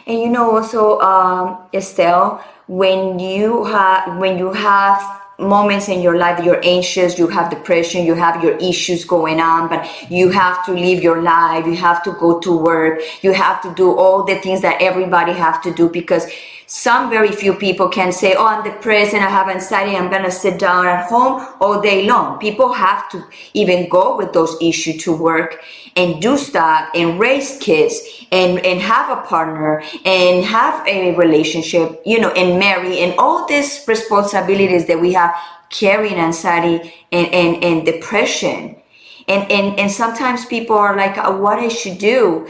[0.07, 6.17] And you know also, um, Estelle, when you have when you have moments in your
[6.17, 10.65] life you're anxious you have depression you have your issues going on but you have
[10.65, 14.23] to live your life you have to go to work you have to do all
[14.23, 16.25] the things that everybody have to do because
[16.67, 19.95] some very few people can say, Oh, I'm depressed and I have anxiety.
[19.95, 22.39] I'm going to sit down at home all day long.
[22.39, 23.23] People have to
[23.53, 25.63] even go with those issues to work
[25.95, 28.01] and do stuff and raise kids
[28.31, 33.47] and, and have a partner and have a relationship, you know, and marry and all
[33.47, 35.35] these responsibilities that we have
[35.69, 38.75] carrying anxiety and, and, and depression.
[39.27, 42.49] And, and, and sometimes people are like, oh, what I should do.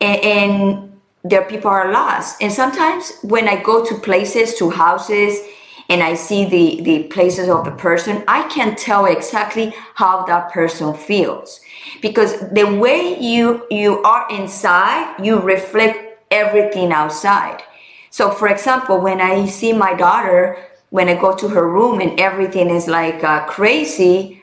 [0.00, 0.95] and, and
[1.28, 2.42] there people are lost.
[2.42, 5.40] And sometimes when I go to places, to houses,
[5.88, 10.52] and I see the, the places of the person, I can tell exactly how that
[10.52, 11.60] person feels.
[12.02, 15.98] Because the way you, you are inside, you reflect
[16.30, 17.62] everything outside.
[18.10, 20.58] So for example, when I see my daughter,
[20.90, 24.42] when I go to her room and everything is like uh, crazy,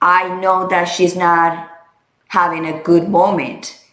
[0.00, 1.70] I know that she's not
[2.28, 3.83] having a good moment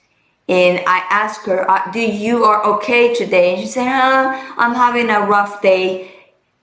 [0.52, 4.76] and I asked her, uh, "Do you are okay today?" And she said, uh, "I'm
[4.76, 6.12] having a rough day."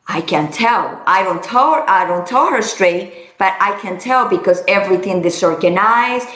[0.09, 1.03] I can tell.
[1.07, 5.18] I don't tell her, I don't tell her straight, but I can tell because everything
[5.18, 6.29] is disorganized.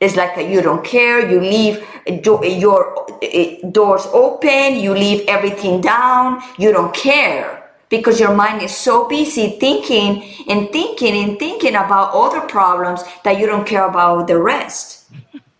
[0.00, 1.30] It's like a, you don't care.
[1.30, 1.86] You leave
[2.22, 2.80] do, your
[3.22, 4.80] uh, doors open.
[4.80, 6.42] You leave everything down.
[6.58, 12.14] You don't care because your mind is so busy thinking and thinking and thinking about
[12.14, 15.04] other problems that you don't care about the rest.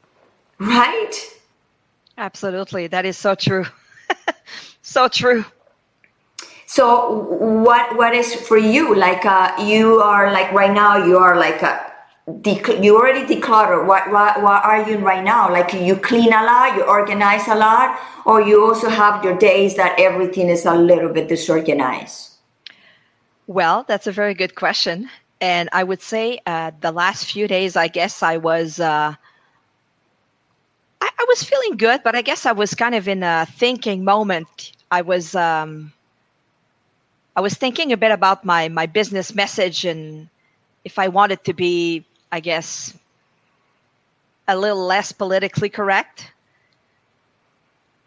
[0.58, 1.14] right?
[2.20, 2.86] Absolutely.
[2.86, 3.64] That is so true.
[4.82, 5.42] so true.
[6.66, 7.24] So
[7.64, 8.94] what what is for you?
[8.94, 11.90] Like uh, you are like right now you are like a
[12.28, 13.86] dec- you already declutter.
[13.86, 15.50] What, what what are you right now?
[15.50, 19.76] Like you clean a lot, you organize a lot, or you also have your days
[19.76, 22.36] that everything is a little bit disorganized?
[23.46, 25.08] Well, that's a very good question,
[25.40, 28.78] and I would say uh, the last few days, I guess I was.
[28.78, 29.14] Uh,
[31.00, 34.04] I, I, was feeling good, but I guess I was kind of in a thinking
[34.04, 34.72] moment.
[34.90, 35.92] I was um,
[37.36, 40.28] I was thinking a bit about my my business message and
[40.84, 42.96] if I wanted to be, I guess,
[44.48, 46.32] a little less politically correct.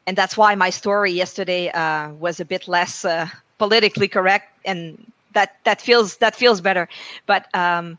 [0.05, 3.27] And that's why my story yesterday uh, was a bit less uh,
[3.57, 6.89] politically correct, and that that feels that feels better.
[7.25, 7.97] But um,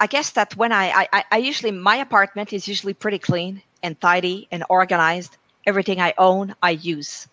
[0.00, 4.00] I guess that when I, I, I usually my apartment is usually pretty clean and
[4.00, 5.36] tidy and organized.
[5.66, 7.26] Everything I own, I use.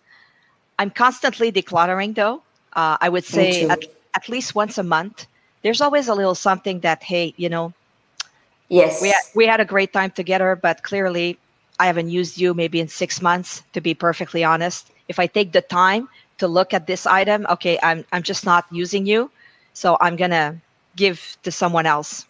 [0.78, 2.42] I'm constantly decluttering, though.
[2.72, 5.26] Uh, I would say at, at least once a month.
[5.62, 7.72] There's always a little something that, hey, you know,
[8.68, 11.38] yes, we had, we had a great time together, but clearly
[11.78, 13.62] I haven't used you maybe in six months.
[13.74, 17.78] To be perfectly honest, if I take the time to look at this item, okay,
[17.82, 19.30] I'm I'm just not using you,
[19.74, 20.56] so I'm gonna
[20.96, 22.26] give to someone else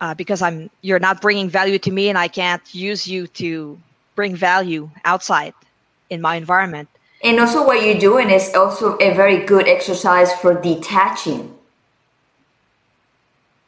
[0.00, 3.78] uh, because I'm you're not bringing value to me, and I can't use you to
[4.14, 5.54] bring value outside
[6.10, 6.88] in my environment.
[7.22, 11.54] And also, what you're doing is also a very good exercise for detaching.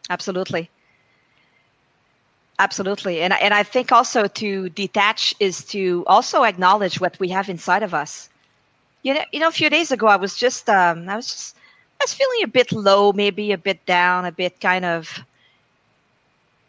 [0.09, 0.71] Absolutely.
[2.59, 3.23] Absolutely.
[3.23, 7.83] And, and I think also to detach is to also acknowledge what we have inside
[7.83, 8.29] of us.
[9.03, 11.57] You know, you know, a few days ago, I was just, um, I was just,
[12.01, 15.09] I was feeling a bit low, maybe a bit down, a bit kind of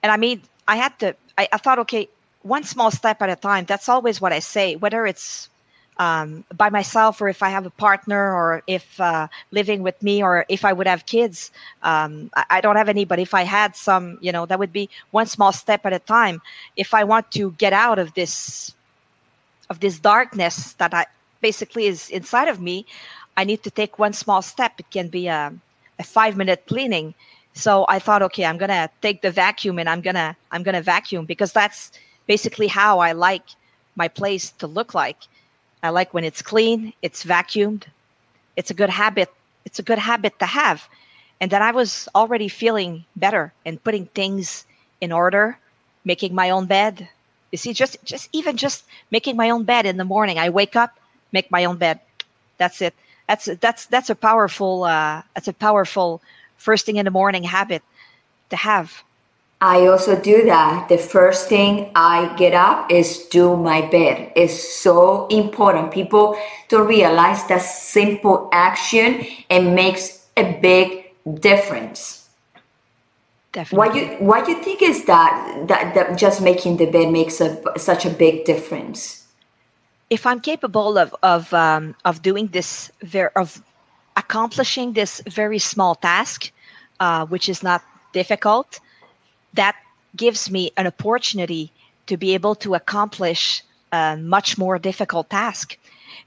[0.04, 2.10] and I mean, I had to, I, I thought, okay,
[2.43, 3.66] one small step at a time.
[3.66, 5.49] That's always what I say, whether it's
[5.97, 10.24] um, by myself or if I have a partner or if uh, living with me
[10.24, 11.52] or if I would have kids.
[11.84, 14.74] Um, I, I, don't have any, but if I had some, you know, that would
[14.74, 16.41] be one small step at a time.
[16.76, 18.74] If I want to get out of this,
[19.70, 21.06] of this darkness that I
[21.41, 22.86] basically is inside of me,
[23.38, 24.80] I need to take one small step.
[24.80, 25.54] It can be a,
[25.99, 27.14] a five minute cleaning
[27.54, 31.26] so I thought, okay, I'm gonna take the vacuum and I'm gonna I'm gonna vacuum
[31.26, 31.91] because that's
[32.28, 33.43] basically how I like
[33.95, 35.18] my place to look like.
[35.84, 37.86] I like when it's clean, it's vacuumed.
[38.56, 39.30] It's a good habit.
[39.66, 40.88] It's a good habit to have.
[41.41, 44.66] And then I was already feeling better and putting things
[45.02, 45.58] in order,
[46.06, 47.10] making my own bed.
[47.52, 50.38] You see, just just even just making my own bed in the morning.
[50.39, 50.99] I wake up,
[51.32, 51.99] make my own bed.
[52.58, 52.93] That's it.
[53.28, 56.22] That's that's that's a powerful uh, that's a powerful
[56.62, 57.82] first thing in the morning habit
[58.49, 59.03] to have.
[59.62, 60.89] I also do that.
[60.89, 64.34] The first thing I get up is do my bed.
[64.36, 65.91] It's so important.
[65.91, 66.36] People
[66.68, 72.28] don't realize that simple action and makes a big difference.
[73.51, 73.78] Definitely.
[73.78, 77.62] Why you why you think is that that, that just making the bed makes a,
[77.78, 79.28] such a big difference?
[80.09, 83.62] If I'm capable of of um, of doing this very of
[84.16, 86.51] accomplishing this very small task,
[86.99, 87.82] uh, which is not
[88.14, 88.80] difficult,
[89.53, 89.76] that
[90.16, 91.72] gives me an opportunity
[92.07, 95.78] to be able to accomplish a much more difficult task.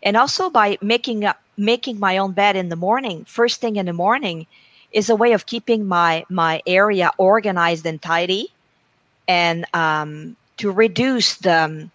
[0.02, 3.86] And also by making up making my own bed in the morning, first thing in
[3.86, 4.46] the morning,
[4.92, 8.52] is a way of keeping my my area organized and tidy,
[9.28, 11.88] and um, to reduce the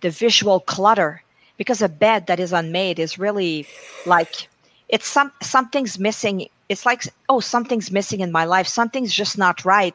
[0.00, 1.22] the visual clutter.
[1.56, 3.66] Because a bed that is unmade is really
[4.04, 4.48] like
[4.88, 6.48] it's some something's missing.
[6.68, 8.66] It's like oh something's missing in my life.
[8.66, 9.94] Something's just not right.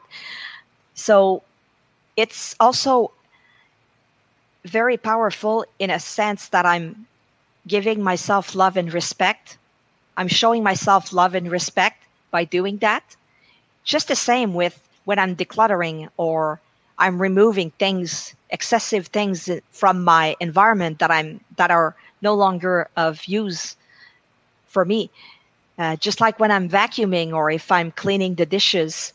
[0.94, 1.42] So
[2.16, 3.12] it's also
[4.64, 7.06] very powerful in a sense that i'm
[7.66, 9.56] giving myself love and respect.
[10.16, 13.16] I'm showing myself love and respect by doing that.
[13.84, 16.60] Just the same with when i'm decluttering or
[16.98, 23.24] i'm removing things excessive things from my environment that i'm that are no longer of
[23.24, 23.76] use
[24.72, 25.10] for me
[25.78, 29.12] uh, just like when I'm vacuuming or if I'm cleaning the dishes,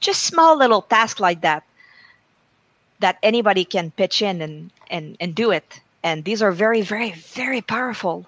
[0.00, 1.62] just small little tasks like that
[3.00, 5.80] that anybody can pitch in and, and, and do it.
[6.02, 8.26] And these are very, very, very powerful.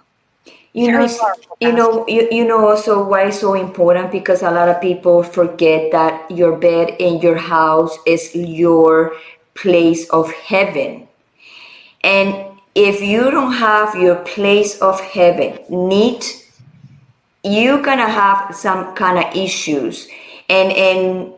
[0.73, 4.43] You very know, powerful you know, you, you know also why it's so important because
[4.43, 9.15] a lot of people forget that your bed in your house is your
[9.55, 11.09] place of heaven.
[12.03, 12.35] And
[12.75, 16.42] if you don't have your place of heaven neat
[17.45, 20.09] you're gonna have some kind of issues.
[20.49, 21.33] And and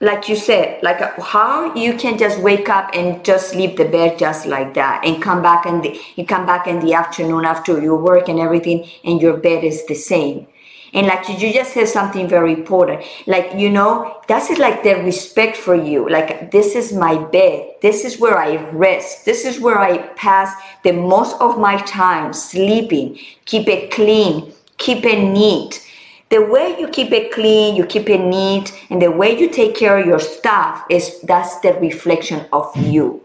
[0.00, 4.18] like you said like how you can just wake up and just leave the bed
[4.18, 7.96] just like that and come back and you come back in the afternoon after your
[7.96, 10.48] work and everything and your bed is the same.
[10.94, 13.02] And like you just said something very important.
[13.26, 16.08] Like you know that's it like the respect for you.
[16.08, 17.70] Like this is my bed.
[17.80, 19.24] This is where i rest.
[19.24, 20.52] This is where i pass
[20.82, 23.18] the most of my time sleeping.
[23.44, 24.52] Keep it clean
[24.82, 25.88] keep it neat.
[26.30, 29.76] The way you keep it clean, you keep it neat, and the way you take
[29.76, 33.22] care of your stuff is that's the reflection of you.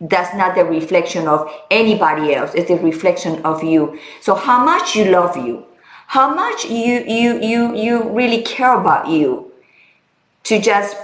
[0.00, 2.54] That's not the reflection of anybody else.
[2.54, 3.98] It's the reflection of you.
[4.20, 5.64] So how much you love you,
[6.06, 9.52] how much you you you you really care about you
[10.44, 10.96] to just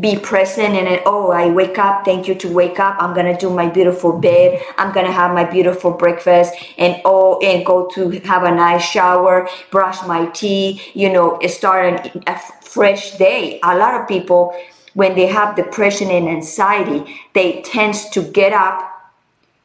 [0.00, 3.36] be present and then, oh i wake up thank you to wake up i'm gonna
[3.38, 8.10] do my beautiful bed i'm gonna have my beautiful breakfast and oh and go to
[8.20, 12.38] have a nice shower brush my teeth you know start an, a
[12.76, 13.58] fresh day.
[13.62, 14.54] A lot of people
[14.92, 19.12] when they have depression and anxiety they tends to get up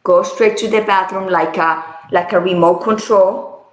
[0.04, 3.66] go straight to the bathroom like a like a remote control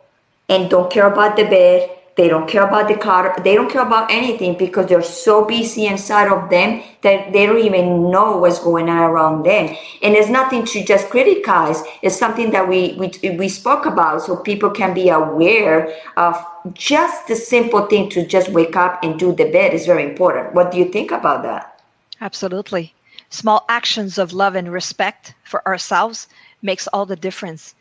[0.49, 3.33] and don't care about the bed they don't care about the clutter.
[3.45, 7.64] They don't care about anything because they're so busy inside of them that they don't
[7.64, 9.77] even know what's going on around them.
[10.03, 11.81] And it's nothing to just criticize.
[12.03, 16.45] It's something that we, we, we spoke about so people can be aware of
[16.75, 20.55] just the simple thing to just wake up and do the bed is very important.
[20.55, 21.81] What do you think about that?
[22.21, 22.95] Absolutely.
[23.31, 26.27] Small actions of love and respect for ourselves
[26.62, 27.77] makes all the difference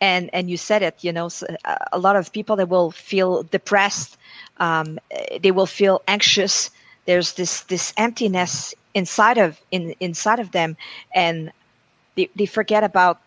[0.00, 1.28] and and you said it you know
[1.92, 4.16] a lot of people that will feel depressed
[4.58, 4.98] um,
[5.40, 6.70] they will feel anxious.
[7.06, 10.76] There's this this emptiness inside of in inside of them
[11.14, 11.52] and
[12.16, 13.20] they, they forget about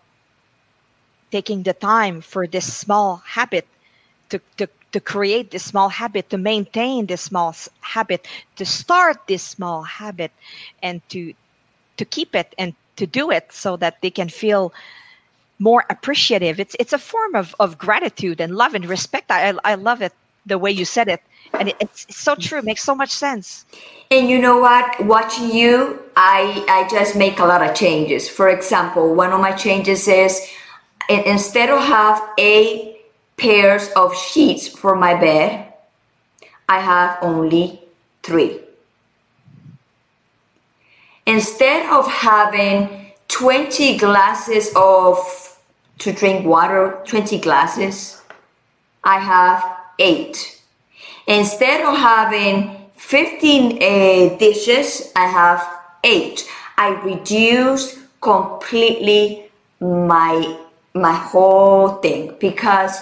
[1.32, 3.68] taking the time for this small habit
[4.30, 9.44] to, to to create this small habit to maintain this small habit to start this
[9.44, 10.32] small habit
[10.82, 11.34] and to
[11.98, 14.74] to keep it and to do it so that they can feel
[15.60, 16.60] more appreciative.
[16.60, 19.32] It's it's a form of, of gratitude and love and respect.
[19.32, 20.14] I, I love it
[20.46, 21.22] the way you said it,
[21.54, 22.60] and it, it's so true.
[22.60, 23.66] It makes so much sense.
[24.12, 25.06] And you know what?
[25.06, 28.30] Watching you, I I just make a lot of changes.
[28.30, 30.48] For example, one of my changes is
[31.10, 32.98] instead of have eight
[33.38, 35.74] pairs of sheets for my bed,
[36.68, 37.82] I have only
[38.24, 38.60] three.
[41.26, 45.18] Instead of having 20 glasses of
[46.00, 48.22] to drink water 20 glasses,
[49.04, 49.64] I have
[50.00, 50.62] eight.
[51.28, 55.68] Instead of having 15 uh, dishes, I have
[56.04, 56.48] eight.
[56.78, 60.58] I reduce completely my
[60.94, 63.02] my whole thing because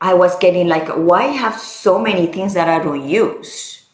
[0.00, 3.84] I was getting like, why have so many things that I don't use?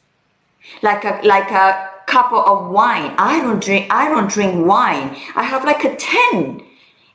[0.83, 3.15] Like a like a cup of wine.
[3.19, 3.87] I don't drink.
[3.91, 5.17] I don't drink wine.
[5.35, 6.63] I have like a ten,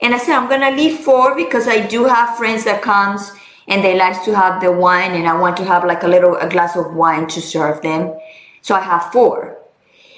[0.01, 3.31] and I said I'm gonna leave four because I do have friends that comes
[3.67, 6.35] and they like to have the wine, and I want to have like a little
[6.35, 8.13] a glass of wine to serve them.
[8.61, 9.57] So I have four,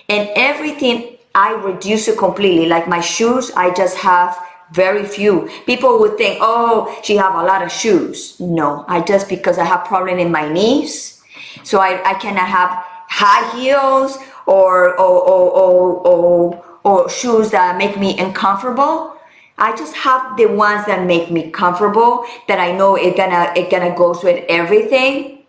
[0.09, 2.67] and everything I reduce it completely.
[2.67, 4.37] Like my shoes, I just have
[4.71, 5.49] very few.
[5.65, 8.39] People would think, oh, she have a lot of shoes.
[8.39, 11.21] No, I just because I have problem in my knees.
[11.63, 12.69] So I, I cannot have
[13.07, 14.17] high heels
[14.47, 19.12] or, or, or, or, or, or shoes that make me uncomfortable.
[19.57, 23.69] I just have the ones that make me comfortable that I know it gonna, it
[23.69, 25.43] gonna goes with everything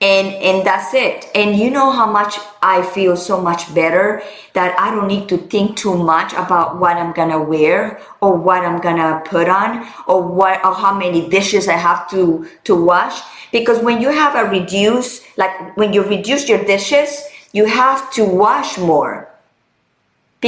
[0.00, 1.30] and and that's it.
[1.34, 5.36] And you know how much i feel so much better that i don't need to
[5.36, 10.22] think too much about what i'm gonna wear or what i'm gonna put on or
[10.22, 13.20] what or how many dishes i have to to wash.
[13.52, 18.24] Because when you have a reduce like when you reduce your dishes you have to
[18.24, 19.30] wash more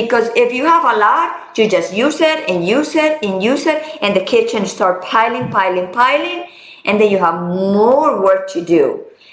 [0.01, 3.67] because if you have a lot you just use it and use it and use
[3.67, 6.47] it and the kitchen start piling piling piling
[6.85, 8.85] and then you have more work to do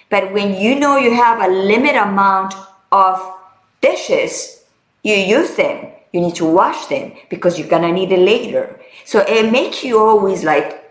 [0.10, 2.54] but when you know you have a limited amount
[2.92, 3.20] of
[3.82, 4.64] dishes,
[5.04, 5.92] you use them.
[6.14, 8.80] You need to wash them because you're gonna need it later.
[9.06, 10.82] So it makes you always like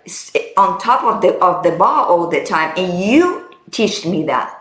[0.57, 2.75] on top of the of the bar all the time.
[2.77, 4.53] And you teach me that.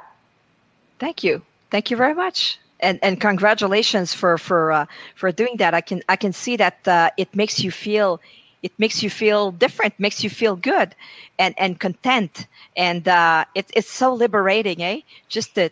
[0.99, 1.41] Thank you.
[1.70, 2.59] Thank you very much.
[2.84, 5.74] And, and congratulations for for uh, for doing that.
[5.74, 8.20] I can I can see that uh, it makes you feel
[8.64, 10.96] it makes you feel different, makes you feel good
[11.38, 12.48] and, and content.
[12.78, 15.02] And uh, it, it's so liberating, eh?
[15.28, 15.70] Just to,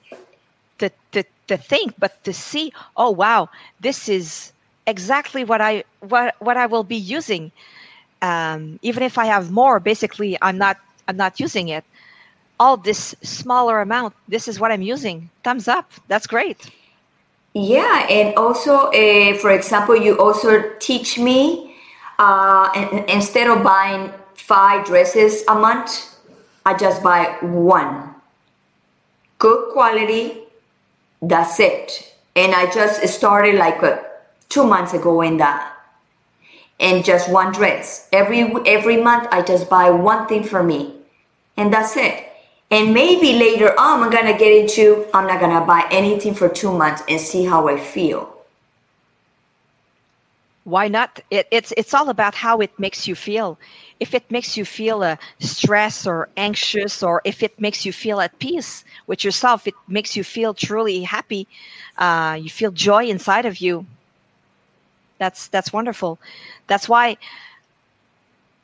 [0.80, 3.50] to, to, to think, but to see, oh, wow,
[3.80, 4.52] this is
[4.86, 7.52] exactly what I, what, what I will be using.
[8.22, 11.86] Um, even if I have more, basically, I'm not, I'm not using it.
[12.60, 15.30] All this smaller amount, this is what I'm using.
[15.44, 15.90] Thumbs up.
[16.10, 16.70] That's great.
[17.54, 21.76] Yeah, and also, uh, for example, you also teach me
[22.18, 26.16] uh, and, instead of buying five dresses a month,
[26.66, 28.16] I just buy one.
[29.40, 30.44] Good quality,
[31.22, 32.16] that's it.
[32.36, 34.06] And I just started like a,
[34.48, 35.74] two months ago in that.
[36.80, 38.08] And just one dress.
[38.12, 40.96] Every every month I just buy one thing for me.
[41.58, 42.31] And that's it.
[42.72, 46.72] And maybe later on I'm gonna get into I'm not gonna buy anything for two
[46.72, 48.34] months and see how I feel.
[50.64, 51.20] Why not?
[51.32, 53.58] It, it's it's all about how it makes you feel.
[54.00, 58.22] If it makes you feel uh, stress or anxious or if it makes you feel
[58.22, 61.48] at peace with yourself it makes you feel truly happy
[61.98, 63.86] uh, you feel joy inside of you.
[65.20, 66.20] That's that's wonderful.
[66.68, 67.18] That's why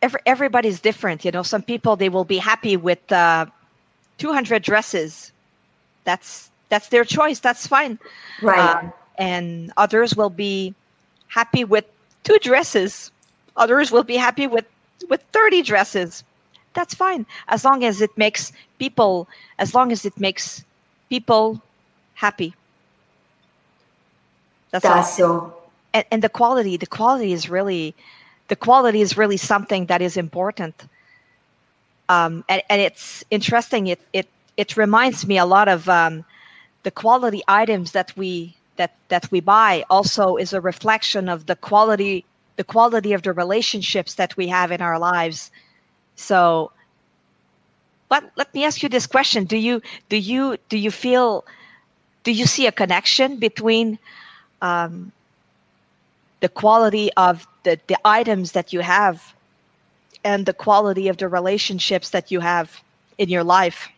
[0.01, 1.43] every, everybody's different you know.
[1.43, 3.47] Some people they will be happy with uh,
[4.17, 5.31] 200 dresses
[6.03, 7.99] that's that's their choice that's fine
[8.41, 10.73] right um, and others will be
[11.27, 11.85] happy with
[12.23, 13.11] two dresses.
[13.55, 14.65] Others will be happy with
[15.09, 16.23] with 30 dresses.
[16.73, 20.63] That's fine as long as it makes people as long as it makes
[21.09, 21.61] people
[22.13, 22.53] happy.
[24.71, 25.53] That's, That's so
[25.93, 27.95] and, and the quality the quality is really
[28.49, 30.75] the quality is really something that is important.
[32.09, 33.87] Um, and, and it's interesting.
[33.87, 36.25] It, it, it reminds me a lot of um,
[36.83, 41.55] the quality items that we that that we buy also is a reflection of the
[41.55, 42.23] quality
[42.55, 45.51] the quality of the relationships that we have in our lives
[46.15, 46.71] so
[48.09, 51.43] but let me ask you this question do you do you do you feel
[52.23, 53.99] do you see a connection between
[54.61, 55.11] um,
[56.39, 59.33] the quality of the, the items that you have
[60.27, 62.67] and the quality of the relationships that you have
[63.17, 63.89] in your life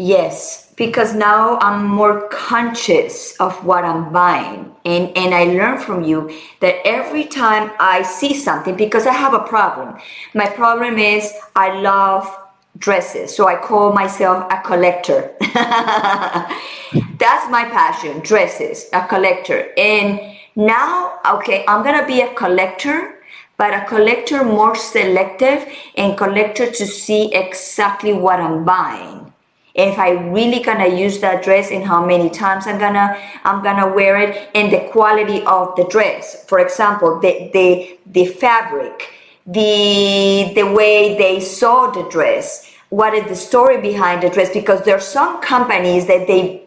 [0.00, 4.74] Yes, because now I'm more conscious of what I'm buying.
[4.86, 9.34] And, and I learn from you that every time I see something, because I have
[9.34, 9.98] a problem,
[10.32, 12.34] my problem is I love
[12.78, 13.36] dresses.
[13.36, 15.34] So I call myself a collector.
[15.40, 19.70] That's my passion, dresses, a collector.
[19.76, 20.18] And
[20.56, 23.19] now, okay, I'm going to be a collector
[23.60, 29.30] but a collector more selective and collector to see exactly what I'm buying
[29.74, 33.88] if I really gonna use that dress and how many times I'm gonna I'm gonna
[33.92, 36.44] wear it and the quality of the dress.
[36.46, 39.10] For example, the the the fabric,
[39.46, 44.50] the the way they sew the dress, what is the story behind the dress?
[44.52, 46.62] Because there are some companies that they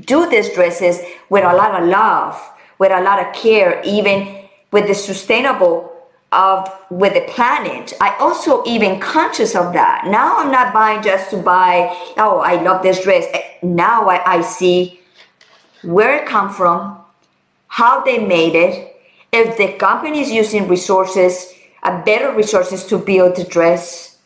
[0.00, 2.34] do these dresses with a lot of love,
[2.78, 5.87] with a lot of care, even with the sustainable
[6.32, 7.94] of with the planet.
[8.00, 10.06] I also even conscious of that.
[10.06, 13.26] Now i'm not buying just to buy oh i love this dress.
[13.32, 15.00] Eh, now i, I see
[15.82, 16.98] where it come from
[17.68, 18.96] how they made it.
[19.32, 24.18] If the company is using resources a better resources to build the dress.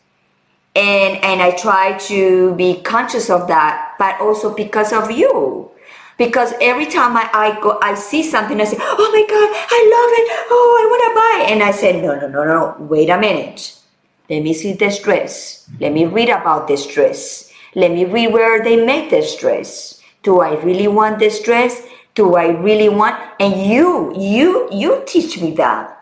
[0.74, 5.70] And and i try to be conscious of that but also because of you
[6.26, 9.80] because every time I, I go I see something I say oh my god I
[9.94, 10.26] love it.
[10.50, 11.52] Oh I want to buy it.
[11.52, 13.78] And I said no no no no wait a minute.
[14.30, 18.62] Let me see this dress let me read about this dress let me read where
[18.62, 21.82] they make this dress do I really want this dress
[22.14, 25.98] do I really want and you you you teach me that.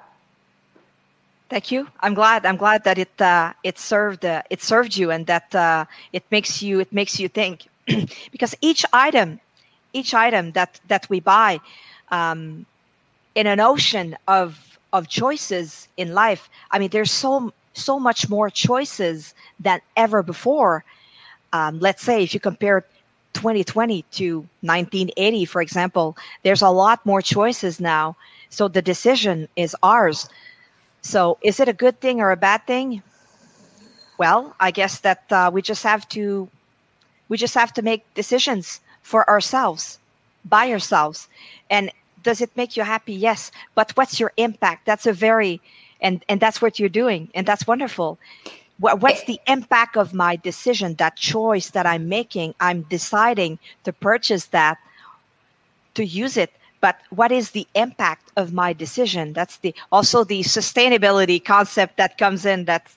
[1.49, 1.89] Thank you.
[2.01, 2.47] I'm glad.
[2.47, 6.25] I'm glad that it uh, it served uh, it served you and that uh, it
[6.31, 7.67] makes you it makes you think.
[8.31, 9.41] Because each item
[9.93, 11.61] each item that that we buy
[12.11, 12.67] um,
[13.35, 16.49] in an ocean of of choices in life.
[16.71, 20.85] I mean there's so so much more choices than ever before.
[21.53, 22.85] Um, let's say if you compare
[23.35, 28.17] 2020 to 1980 for example there's a lot more choices now.
[28.51, 30.29] So the decision is ours.
[31.03, 33.03] So is it a good thing or a bad thing?
[34.19, 36.49] Well i guess that uh, we just have to
[37.29, 38.81] we just have to make decisions
[39.11, 39.99] for ourselves
[40.45, 41.29] by ourselves.
[41.69, 41.91] And
[42.23, 43.13] does it make you happy?
[43.13, 43.51] Yes.
[43.75, 44.87] But what's your impact?
[44.87, 45.61] That's a very
[46.01, 48.19] and and that's what you're doing and that's wonderful.
[48.79, 52.55] What, what's the impact of my decision that choice that i'm making?
[52.61, 54.79] I'm deciding to purchase that
[55.97, 59.35] to use it but what is the impact of my decision?
[59.35, 62.65] That's the also the sustainability concept that comes in.
[62.65, 62.97] That's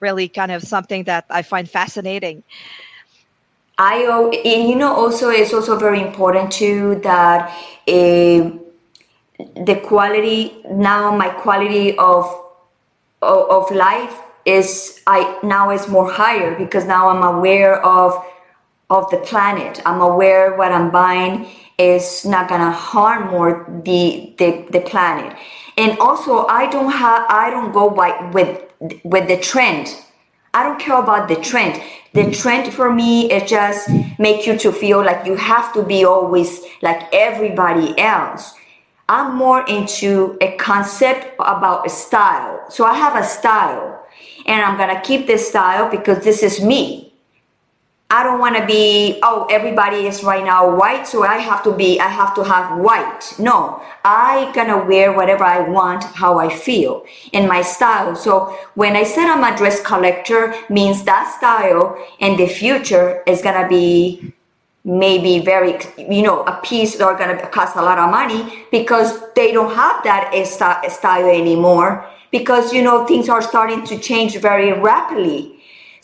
[0.00, 2.42] really kind of something that i find fascinating
[3.78, 7.50] I you know also it's also very important too that
[7.86, 8.50] uh,
[9.38, 12.24] the quality now my quality of,
[13.20, 18.24] of of life is I now is more higher because now I'm aware of
[18.88, 19.82] of the planet.
[19.84, 21.46] I'm aware what I'm buying
[21.76, 25.36] is not gonna harm more the the, the planet.
[25.76, 28.62] And also I don't have I don't go by with
[29.04, 29.94] with the trend
[30.56, 31.82] I don't care about the trend.
[32.16, 36.06] The trend for me is just make you to feel like you have to be
[36.06, 38.54] always like everybody else.
[39.06, 42.64] I'm more into a concept about a style.
[42.70, 44.02] So I have a style
[44.46, 47.05] and I'm gonna keep this style because this is me.
[48.08, 51.72] I don't want to be, oh, everybody is right now white, so I have to
[51.72, 53.34] be, I have to have white.
[53.40, 58.14] No, I gonna wear whatever I want, how I feel in my style.
[58.14, 63.42] So when I said I'm a dress collector, means that style in the future is
[63.42, 64.32] gonna be
[64.84, 69.20] maybe very, you know, a piece that are gonna cost a lot of money because
[69.34, 74.72] they don't have that style anymore because, you know, things are starting to change very
[74.72, 75.56] rapidly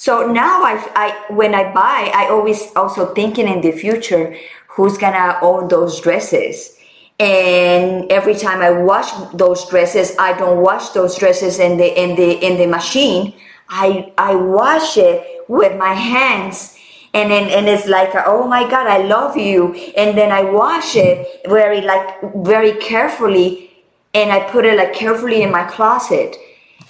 [0.03, 4.37] so now I, I when I buy, I always also thinking in the future,
[4.67, 6.77] who's gonna own those dresses?
[7.21, 12.17] And every time I wash those dresses, I don't wash those dresses in the in
[12.17, 13.33] the in the machine.
[13.69, 16.77] I I wash it with my hands
[17.15, 20.97] and then and it's like oh my god i love you and then i wash
[20.97, 23.71] it very like very carefully
[24.15, 26.37] and i put it like carefully in my closet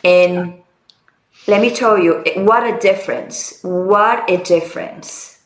[0.04, 0.61] and
[1.46, 3.58] let me tell you what a difference.
[3.62, 5.40] What a difference.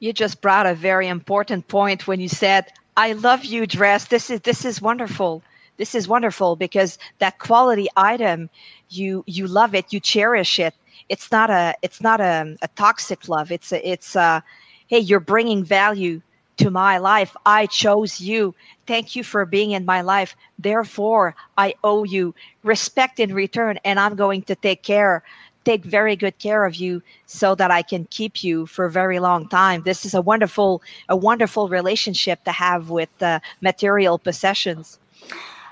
[0.00, 2.66] You just brought a very important point when you said
[2.96, 4.06] i love you dress.
[4.06, 5.42] This is this is wonderful.
[5.76, 8.48] This is wonderful because that quality item
[8.90, 10.74] you you love it you cherish it.
[11.08, 13.50] It's not a it's not a, a toxic love.
[13.52, 14.42] It's a, it's a,
[14.86, 16.22] hey you're bringing value
[16.56, 18.54] to my life i chose you
[18.86, 23.98] thank you for being in my life therefore i owe you respect in return and
[23.98, 25.22] i'm going to take care
[25.64, 29.18] take very good care of you so that I can keep you for a very
[29.18, 29.82] long time.
[29.82, 34.98] This is a wonderful, a wonderful relationship to have with uh, material possessions.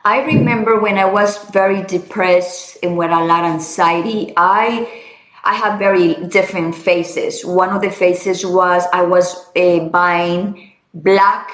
[0.04, 5.00] I remember when I was very depressed and with a lot of anxiety, I
[5.44, 7.44] I had very different phases.
[7.44, 11.51] One of the phases was I was uh, buying black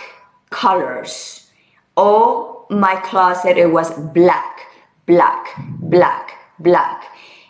[0.51, 1.51] colors.
[1.97, 4.67] All my closet it was black,
[5.07, 7.05] black, black, black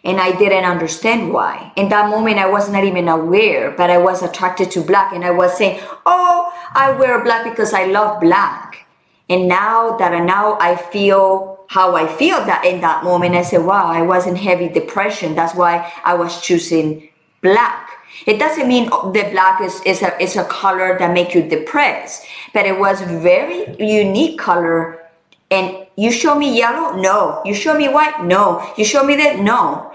[0.05, 1.73] and I didn't understand why.
[1.77, 5.25] In that moment, I was not even aware, but I was attracted to black, and
[5.25, 8.87] I was saying, "Oh, I wear black because I love black."
[9.29, 13.43] And now that I, now I feel how I feel that in that moment, I
[13.43, 15.35] said, "Wow, I was in heavy depression.
[15.35, 17.09] That's why I was choosing
[17.43, 21.43] black." It doesn't mean the black is, is a is a color that make you
[21.43, 25.09] depressed, but it was very unique color
[25.51, 26.97] And you show me yellow?
[26.97, 27.41] No.
[27.45, 28.25] You show me white?
[28.25, 28.73] No.
[28.77, 29.41] You show me that?
[29.41, 29.93] No.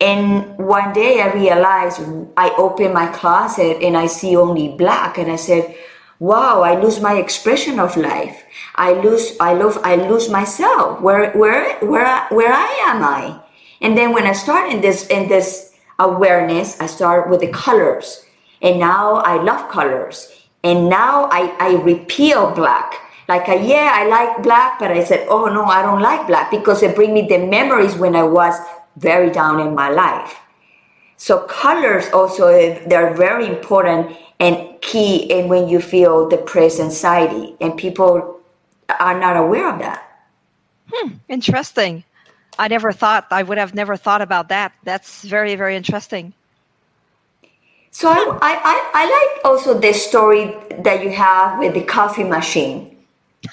[0.00, 2.00] And one day I realized
[2.36, 5.74] I open my closet and I see only black and I said,
[6.18, 8.44] wow, I lose my expression of life.
[8.74, 11.00] I lose, I lose, I lose myself.
[11.00, 13.40] Where, where, where, where I am I?
[13.80, 18.24] And then when I start in this, in this awareness, I start with the colors.
[18.62, 20.32] And now I love colors.
[20.64, 22.94] And now I, I repeal black.
[23.28, 26.50] Like, I, yeah, I like black, but I said, oh no, I don't like black
[26.50, 28.54] because it bring me the memories when I was
[28.96, 30.36] very down in my life.
[31.16, 32.48] So colors also,
[32.86, 38.40] they're very important and key in when you feel depressed anxiety and people
[39.00, 40.02] are not aware of that.
[40.92, 42.04] Hmm, interesting.
[42.58, 44.72] I never thought, I would have never thought about that.
[44.84, 46.32] That's very, very interesting.
[47.90, 52.96] So I, I, I like also the story that you have with the coffee machine.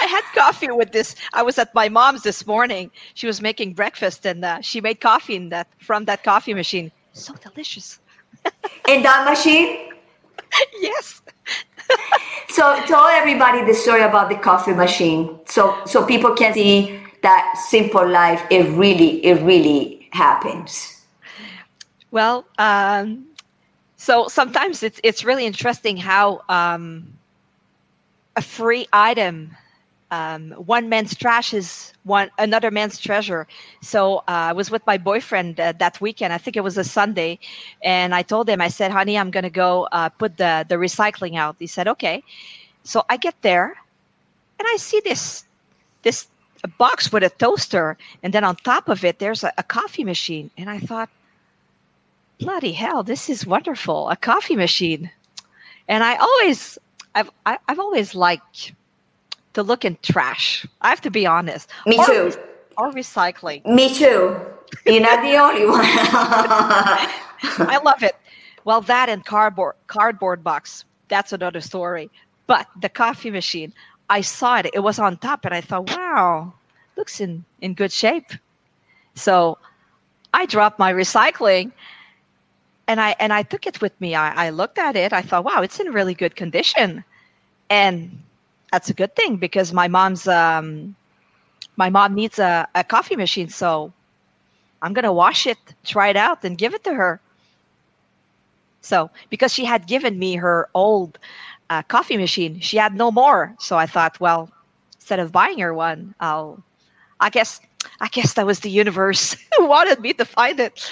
[0.00, 1.14] I had coffee with this.
[1.32, 2.90] I was at my mom's this morning.
[3.14, 6.90] She was making breakfast, and uh, she made coffee in that from that coffee machine.
[7.12, 8.00] So delicious.
[8.88, 9.92] in that machine?
[10.80, 11.22] yes.
[12.48, 17.54] So tell everybody the story about the coffee machine, so so people can see that
[17.68, 18.42] simple life.
[18.50, 21.02] It really, it really happens.
[22.10, 23.26] Well, um,
[23.96, 27.16] so sometimes it's it's really interesting how um,
[28.36, 29.56] a free item
[30.10, 33.46] um, one man's trash is one another man's treasure.
[33.82, 36.32] So uh, I was with my boyfriend uh, that weekend.
[36.32, 37.38] I think it was a Sunday,
[37.82, 41.36] and I told him, I said, "Honey, I'm gonna go uh, put the the recycling
[41.36, 42.22] out." He said, "Okay."
[42.84, 43.76] So I get there,
[44.58, 45.44] and I see this
[46.02, 46.28] this
[46.78, 50.50] box with a toaster, and then on top of it, there's a, a coffee machine,
[50.56, 51.10] and I thought,
[52.38, 54.08] "Bloody hell, this is wonderful!
[54.10, 55.10] A coffee machine."
[55.88, 56.78] And I always,
[57.14, 58.72] I've I, have i have always liked
[59.56, 60.66] to look in trash.
[60.82, 61.70] I have to be honest.
[61.86, 62.32] Me or, too.
[62.76, 63.64] Or recycling.
[63.64, 64.36] Me too.
[64.84, 65.80] You're not the only one.
[67.74, 68.16] I love it.
[68.64, 70.84] Well, that and cardboard cardboard box.
[71.08, 72.10] That's another story.
[72.46, 73.72] But the coffee machine,
[74.10, 74.66] I saw it.
[74.74, 76.52] It was on top, and I thought, wow,
[76.98, 78.30] looks in in good shape.
[79.14, 79.56] So
[80.34, 81.72] I dropped my recycling
[82.88, 84.14] and I and I took it with me.
[84.14, 85.14] I, I looked at it.
[85.14, 87.02] I thought, wow, it's in really good condition.
[87.70, 88.22] And
[88.72, 90.96] that's a good thing because my mom's um,
[91.76, 93.92] my mom needs a, a coffee machine, so
[94.82, 97.20] I'm gonna wash it, try it out, and give it to her.
[98.80, 101.18] So because she had given me her old
[101.70, 103.54] uh, coffee machine, she had no more.
[103.58, 104.50] So I thought, well,
[104.96, 106.62] instead of buying her one, I'll.
[107.20, 107.60] I guess
[108.00, 110.90] I guess that was the universe who wanted me to find it.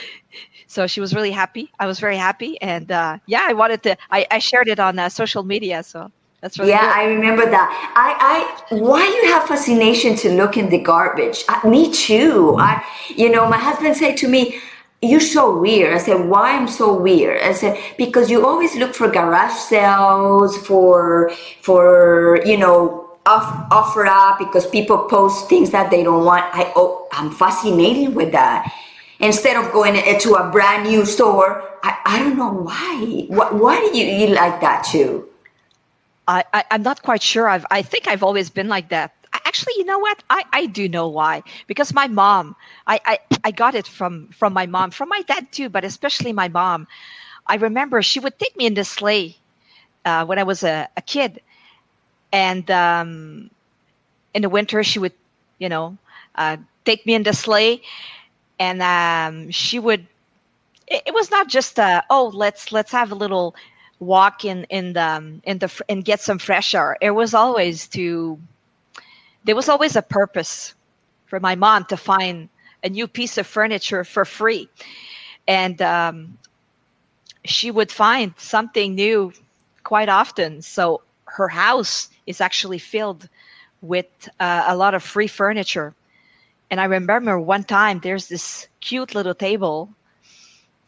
[0.66, 1.70] So she was really happy.
[1.78, 3.96] I was very happy, and uh, yeah, I wanted to.
[4.10, 6.10] I, I shared it on uh, social media, so
[6.44, 7.00] that's really yeah, good.
[7.00, 7.68] I remember that.
[7.96, 11.42] I, I, why you have fascination to look in the garbage?
[11.48, 12.56] I, me too.
[12.58, 12.84] I,
[13.16, 14.60] you know, my husband said to me,
[15.00, 18.94] "You're so weird." I said, "Why I'm so weird?" I said, "Because you always look
[18.94, 21.32] for garage sales, for,
[21.62, 27.08] for you know, off, OfferUp because people post things that they don't want." I, oh,
[27.10, 28.70] I'm fascinated with that.
[29.18, 33.24] Instead of going to a brand new store, I, I don't know why.
[33.28, 35.30] Why, why do you, you like that too?
[36.26, 37.48] I, I am not quite sure.
[37.48, 39.12] I've I think I've always been like that.
[39.46, 40.22] Actually, you know what?
[40.30, 41.42] I, I do know why.
[41.66, 42.56] Because my mom,
[42.86, 46.32] I, I, I got it from from my mom, from my dad too, but especially
[46.32, 46.86] my mom.
[47.46, 49.36] I remember she would take me in the sleigh
[50.04, 51.40] uh, when I was a, a kid,
[52.32, 53.50] and um,
[54.34, 55.12] in the winter she would,
[55.58, 55.96] you know,
[56.36, 57.82] uh, take me in the sleigh,
[58.58, 60.06] and um, she would.
[60.88, 63.54] It, it was not just uh, oh let's let's have a little
[64.04, 66.96] walk in in the um, in the and get some fresh air.
[67.00, 68.38] It was always to
[69.44, 70.74] there was always a purpose
[71.26, 72.48] for my mom to find
[72.82, 74.68] a new piece of furniture for free,
[75.48, 76.38] and um,
[77.44, 79.32] she would find something new
[79.82, 80.62] quite often.
[80.62, 83.28] So her house is actually filled
[83.82, 84.06] with
[84.40, 85.94] uh, a lot of free furniture.
[86.70, 89.90] And I remember one time there's this cute little table.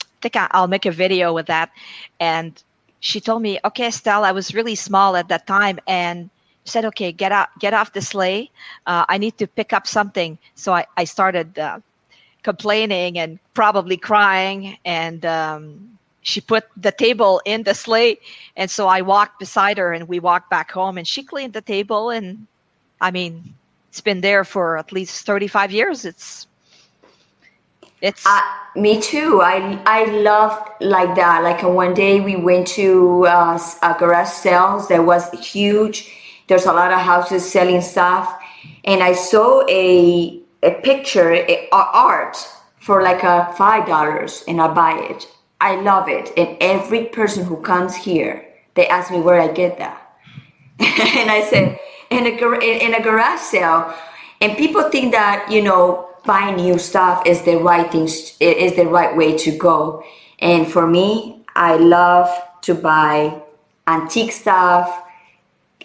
[0.03, 1.71] I think I'll make a video with that.
[2.19, 2.63] And
[3.01, 6.31] she told me, "Okay, Estelle, I was really small at that time, and
[6.65, 8.51] said, okay, get out, get off the sleigh.
[8.87, 11.81] Uh, I need to pick up something." So I, I started uh,
[12.43, 18.19] complaining and probably crying, and um, she put the table in the sleigh,
[18.57, 21.63] and so I walked beside her, and we walked back home, and she cleaned the
[21.63, 22.47] table, and
[23.01, 23.55] I mean,
[23.89, 26.05] it's been there for at least thirty five years.
[26.05, 26.47] It's
[28.01, 28.41] it's uh,
[28.75, 29.41] me too.
[29.43, 31.43] I I love like that.
[31.43, 36.13] Like one day we went to uh, a garage sales that was huge,
[36.47, 38.33] There's a lot of houses selling stuff,
[38.85, 42.37] and I saw a a picture, a, art
[42.79, 45.27] for like a five dollars, and I buy it.
[45.61, 49.79] I love it, and every person who comes here, they ask me where I get
[49.79, 49.99] that,
[50.79, 51.79] and I said
[52.11, 53.95] in a in a garage sale,
[54.43, 58.87] and people think that you know buying new stuff is the right thing is the
[58.87, 60.05] right way to go,
[60.41, 62.29] and for me, I love
[62.63, 63.41] to buy
[63.87, 65.05] antique stuff.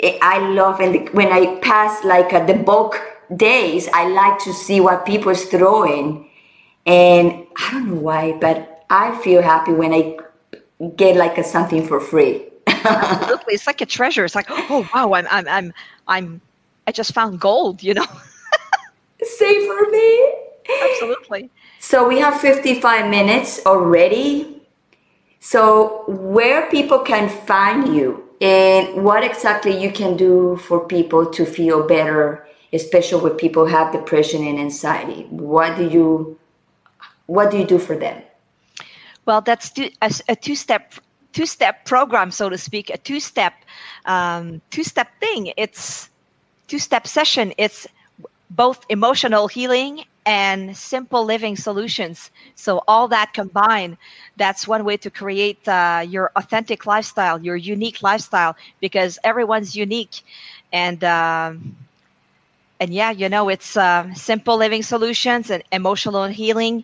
[0.03, 2.99] I love and when I pass like uh, the bulk
[3.35, 6.27] days, I like to see what people is throwing,
[6.85, 10.17] and I don't know why, but I feel happy when I
[10.95, 12.45] get like a something for free.
[12.67, 14.25] Absolutely, it's like a treasure.
[14.25, 15.73] It's like, oh wow, I'm I'm I'm
[16.07, 16.41] I'm
[16.87, 18.05] I just found gold, you know.
[19.23, 20.33] Same for me.
[20.83, 21.49] Absolutely.
[21.79, 24.61] So we have 55 minutes already.
[25.39, 31.45] So where people can find you and what exactly you can do for people to
[31.45, 35.23] feel better, especially when people have depression and anxiety.
[35.29, 36.37] What do you
[37.27, 38.21] what do you do for them?
[39.25, 39.91] Well, that's a,
[40.27, 40.93] a two-step
[41.33, 43.53] two-step program, so to speak, a two-step
[44.05, 45.53] um, two-step thing.
[45.55, 46.09] It's
[46.67, 47.53] two-step session.
[47.57, 47.87] It's
[48.51, 52.31] both emotional healing and simple living solutions.
[52.55, 53.97] So all that combined,
[54.37, 60.21] that's one way to create uh, your authentic lifestyle, your unique lifestyle, because everyone's unique,
[60.73, 61.75] and um,
[62.79, 66.83] and yeah, you know, it's uh, simple living solutions and emotional healing,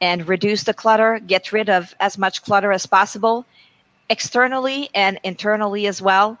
[0.00, 3.46] and reduce the clutter, get rid of as much clutter as possible,
[4.10, 6.38] externally and internally as well,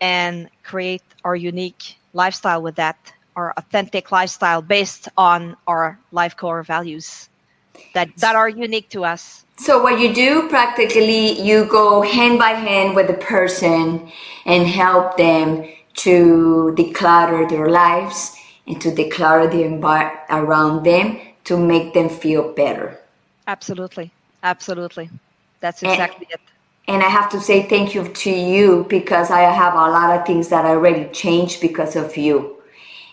[0.00, 6.64] and create our unique lifestyle with that our authentic lifestyle based on our life core
[6.64, 7.28] values
[7.94, 9.44] that that are unique to us.
[9.58, 14.10] So what you do practically you go hand by hand with the person
[14.44, 15.46] and help them
[16.04, 18.18] to declutter their lives
[18.66, 21.06] and to declutter the environment around them
[21.44, 22.86] to make them feel better.
[23.46, 24.10] Absolutely.
[24.42, 25.10] Absolutely.
[25.60, 26.40] That's exactly and, it.
[26.92, 30.26] and I have to say thank you to you because I have a lot of
[30.26, 32.57] things that I already changed because of you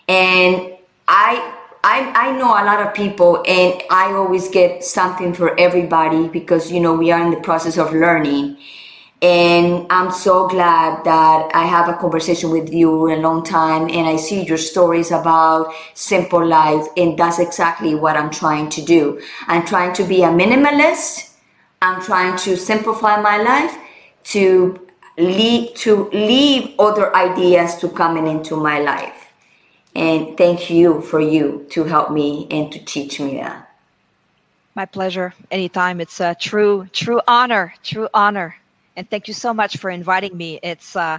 [0.08, 0.72] and
[1.08, 1.54] I
[1.84, 6.72] I, I know a lot of people and I always get something for everybody because
[6.72, 8.56] you know we are in the process of learning
[9.22, 13.88] and I'm so glad that I have a conversation with you in a long time
[13.88, 18.82] and I see your stories about simple life and that's exactly what I'm trying to
[18.82, 19.20] do.
[19.46, 21.34] I'm trying to be a minimalist.
[21.80, 23.78] I'm trying to simplify my life
[24.34, 24.86] to
[25.16, 29.25] lead to leave other ideas to coming into my life.
[29.96, 33.66] And thank you for you to help me and to teach me that.
[34.74, 35.32] My pleasure.
[35.50, 36.02] Anytime.
[36.02, 38.54] It's a true, true honor, true honor.
[38.96, 40.60] And thank you so much for inviting me.
[40.62, 41.18] It's uh,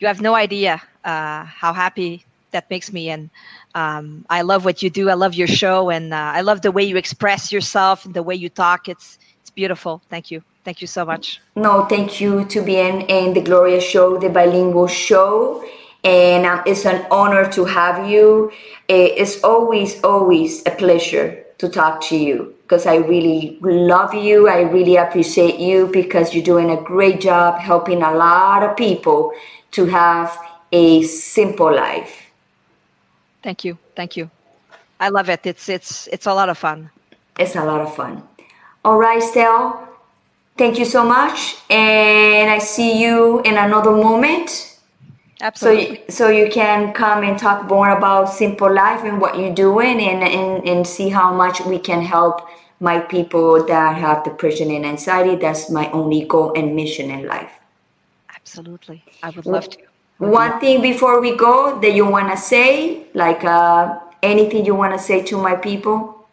[0.00, 3.28] you have no idea uh, how happy that makes me, and
[3.74, 5.10] um, I love what you do.
[5.10, 8.22] I love your show, and uh, I love the way you express yourself and the
[8.22, 8.88] way you talk.
[8.88, 10.00] It's it's beautiful.
[10.08, 10.42] Thank you.
[10.64, 11.40] Thank you so much.
[11.56, 15.62] No, thank you to be in, in the Gloria Show, the bilingual show
[16.04, 18.52] and um, it's an honor to have you.
[18.88, 24.48] It's always, always a pleasure to talk to you because I really love you.
[24.48, 29.32] I really appreciate you because you're doing a great job helping a lot of people
[29.72, 30.36] to have
[30.70, 32.30] a simple life.
[33.42, 33.78] Thank you.
[33.96, 34.30] Thank you.
[35.00, 35.40] I love it.
[35.44, 36.90] It's it's it's a lot of fun.
[37.38, 38.22] It's a lot of fun.
[38.84, 39.88] All right, Stell.
[40.56, 44.73] Thank you so much, and I see you in another moment.
[45.40, 45.96] Absolutely.
[46.08, 50.00] So, so you can come and talk more about simple life and what you're doing,
[50.00, 52.48] and and, and see how much we can help
[52.80, 55.36] my people that have depression and anxiety.
[55.36, 57.52] That's my only goal and mission in life.
[58.34, 59.78] Absolutely, I would love to.
[60.18, 64.92] One thing before we go that you want to say, like uh, anything you want
[64.92, 66.26] to say to my people.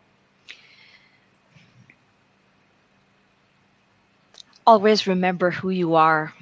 [4.68, 6.34] Always remember who you are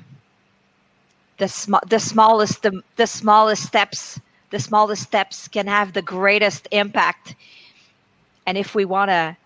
[1.40, 4.20] the sm- the smallest the, the smallest steps
[4.52, 7.36] the smallest steps can have the greatest impact.
[8.48, 9.38] And if we want to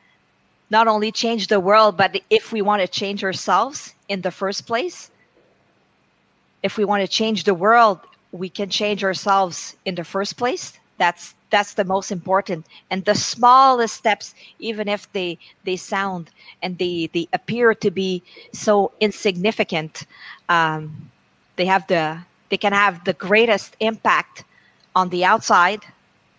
[0.70, 4.68] not only change the world but if we want to change ourselves in the first
[4.68, 5.12] place
[6.64, 8.00] if we want to change the world
[8.32, 10.74] we can change ourselves in the first place.
[10.98, 12.68] That's that's the most important.
[12.92, 16.32] And the smallest steps even if they they sound
[16.62, 18.24] and they they appear to be
[18.54, 20.06] so insignificant
[20.50, 21.13] um,
[21.56, 22.18] they have the
[22.50, 24.44] they can have the greatest impact
[24.96, 25.82] on the outside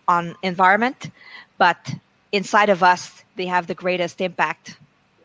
[0.08, 1.10] on environment
[1.58, 1.94] but
[2.32, 4.76] inside of us they have the greatest impact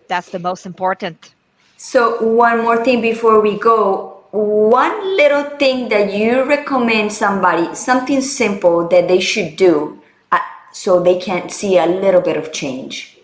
[0.08, 1.34] that's the most important
[1.78, 8.22] so one more thing before we go one little thing that you recommend somebody, something
[8.22, 10.40] simple that they should do uh,
[10.72, 13.18] so they can see a little bit of change?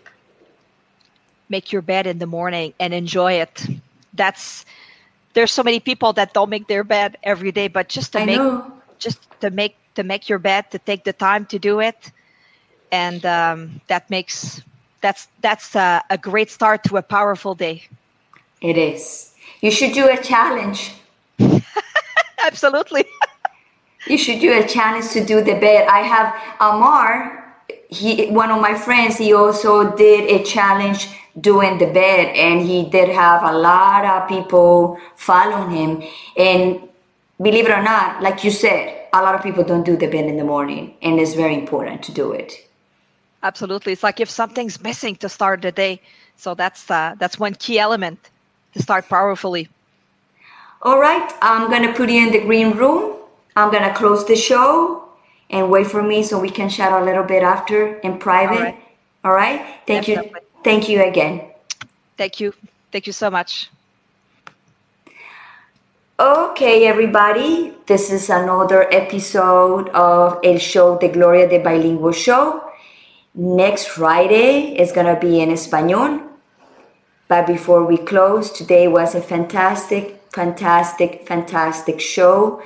[1.47, 3.67] Make your bed in the morning and enjoy it.
[4.13, 4.65] That's
[5.35, 8.25] there's so many people that don't make their bed every day, but just to I
[8.25, 8.71] make know.
[8.97, 12.11] just to make to make your bed, to take the time to do it,
[12.91, 14.61] and um, that makes
[15.01, 17.83] that's that's a, a great start to a powerful day.
[18.61, 19.33] It is.
[19.61, 20.93] You should do a challenge.
[22.39, 23.05] Absolutely.
[24.07, 25.87] You should do a challenge to do the bed.
[25.87, 26.27] I have
[26.59, 27.55] Amar,
[27.89, 31.07] he one of my friends, he also did a challenge
[31.39, 36.03] doing the bed and he did have a lot of people following him.
[36.37, 36.87] And
[37.41, 40.25] believe it or not, like you said, a lot of people don't do the bed
[40.25, 42.53] in the morning and it's very important to do it.
[43.43, 43.93] Absolutely.
[43.93, 46.01] It's like if something's missing to start the day.
[46.37, 48.31] So that's uh, that's one key element
[48.73, 49.69] to start powerfully.
[50.81, 53.15] All right, I'm gonna put you in the green room.
[53.55, 55.07] I'm gonna close the show
[55.49, 58.57] and wait for me so we can chat a little bit after in private.
[58.57, 58.79] All right.
[59.23, 59.79] All right?
[59.87, 60.21] Thank you.
[60.65, 61.43] Thank you again.
[62.17, 62.51] Thank you.
[62.91, 63.69] Thank you so much.
[66.19, 72.63] Okay, everybody, this is another episode of El Show de Gloria de Bilingual Show.
[73.35, 76.19] Next Friday is gonna be in Espanol.
[77.27, 82.63] But before we close, today was a fantastic, fantastic, fantastic show.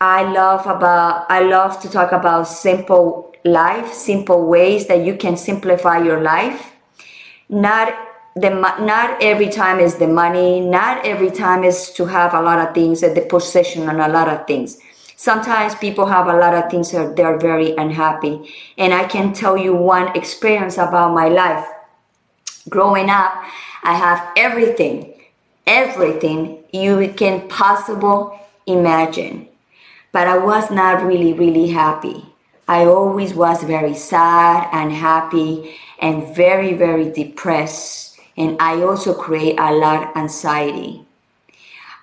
[0.00, 5.36] I love about I love to talk about simple life, simple ways that you can
[5.36, 6.71] simplify your life.
[7.52, 7.94] Not
[8.34, 12.66] the not every time is the money, not every time is to have a lot
[12.66, 14.78] of things at the possession and a lot of things.
[15.16, 18.52] Sometimes people have a lot of things that they're very unhappy.
[18.76, 21.64] And I can tell you one experience about my life
[22.68, 23.32] growing up,
[23.82, 25.14] I have everything,
[25.66, 29.48] everything you can possible imagine.
[30.12, 32.26] But I was not really, really happy.
[32.68, 38.18] I always was very sad, unhappy, and very, very depressed.
[38.36, 41.06] And I also create a lot of anxiety.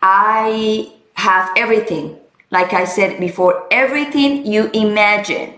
[0.02, 2.18] I have everything.
[2.50, 5.56] Like I said before, everything you imagine.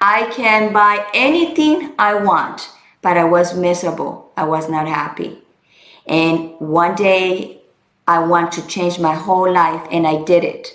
[0.00, 2.70] I can buy anything I want,
[3.02, 4.30] but I was miserable.
[4.36, 5.38] I was not happy.
[6.06, 7.58] And one day
[8.06, 10.72] I want to change my whole life and I did it.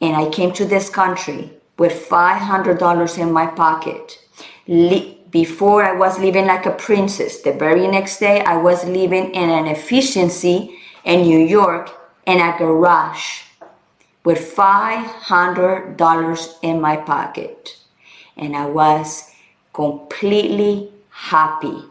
[0.00, 4.18] And I came to this country with $500 in my pocket.
[4.66, 7.40] Li- Before I was living like a princess.
[7.40, 11.90] The very next day I was living in an efficiency in New York
[12.26, 13.44] in a garage
[14.24, 17.78] with $500 in my pocket.
[18.36, 19.30] And I was
[19.72, 21.82] completely happy.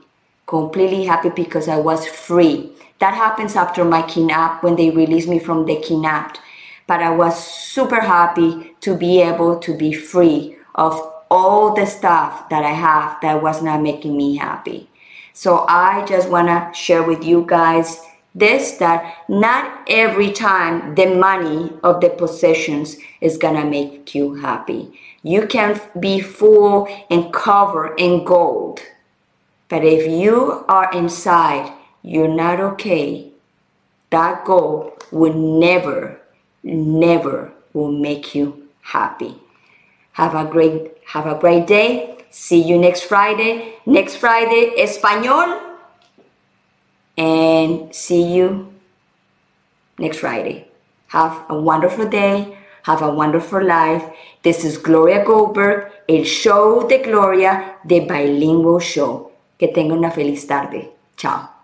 [0.45, 2.73] Completely happy because I was free.
[2.99, 6.39] That happens after my kidnap when they released me from the kidnapped.
[6.85, 12.49] But I was super happy to be able to be free of all the stuff
[12.49, 14.89] that I have that was not making me happy.
[15.33, 18.01] So I just want to share with you guys
[18.35, 24.91] this that not every time the money of the possessions is gonna make you happy.
[25.23, 28.81] You can be full and covered in gold,
[29.69, 31.71] but if you are inside,
[32.03, 33.31] you're not okay.
[34.09, 36.19] That gold will never,
[36.63, 39.35] never will make you happy.
[40.13, 42.17] Have a great have a great day.
[42.29, 43.75] See you next Friday.
[43.85, 45.59] Next Friday, Espanol.
[47.17, 48.73] And see you
[49.97, 50.67] next Friday.
[51.07, 52.57] Have a wonderful day.
[52.83, 54.03] Have a wonderful life.
[54.43, 59.31] This is Gloria Goldberg, el show de Gloria de Bilingual Show.
[59.59, 60.89] Que tenga una feliz tarde.
[61.15, 61.60] Chao.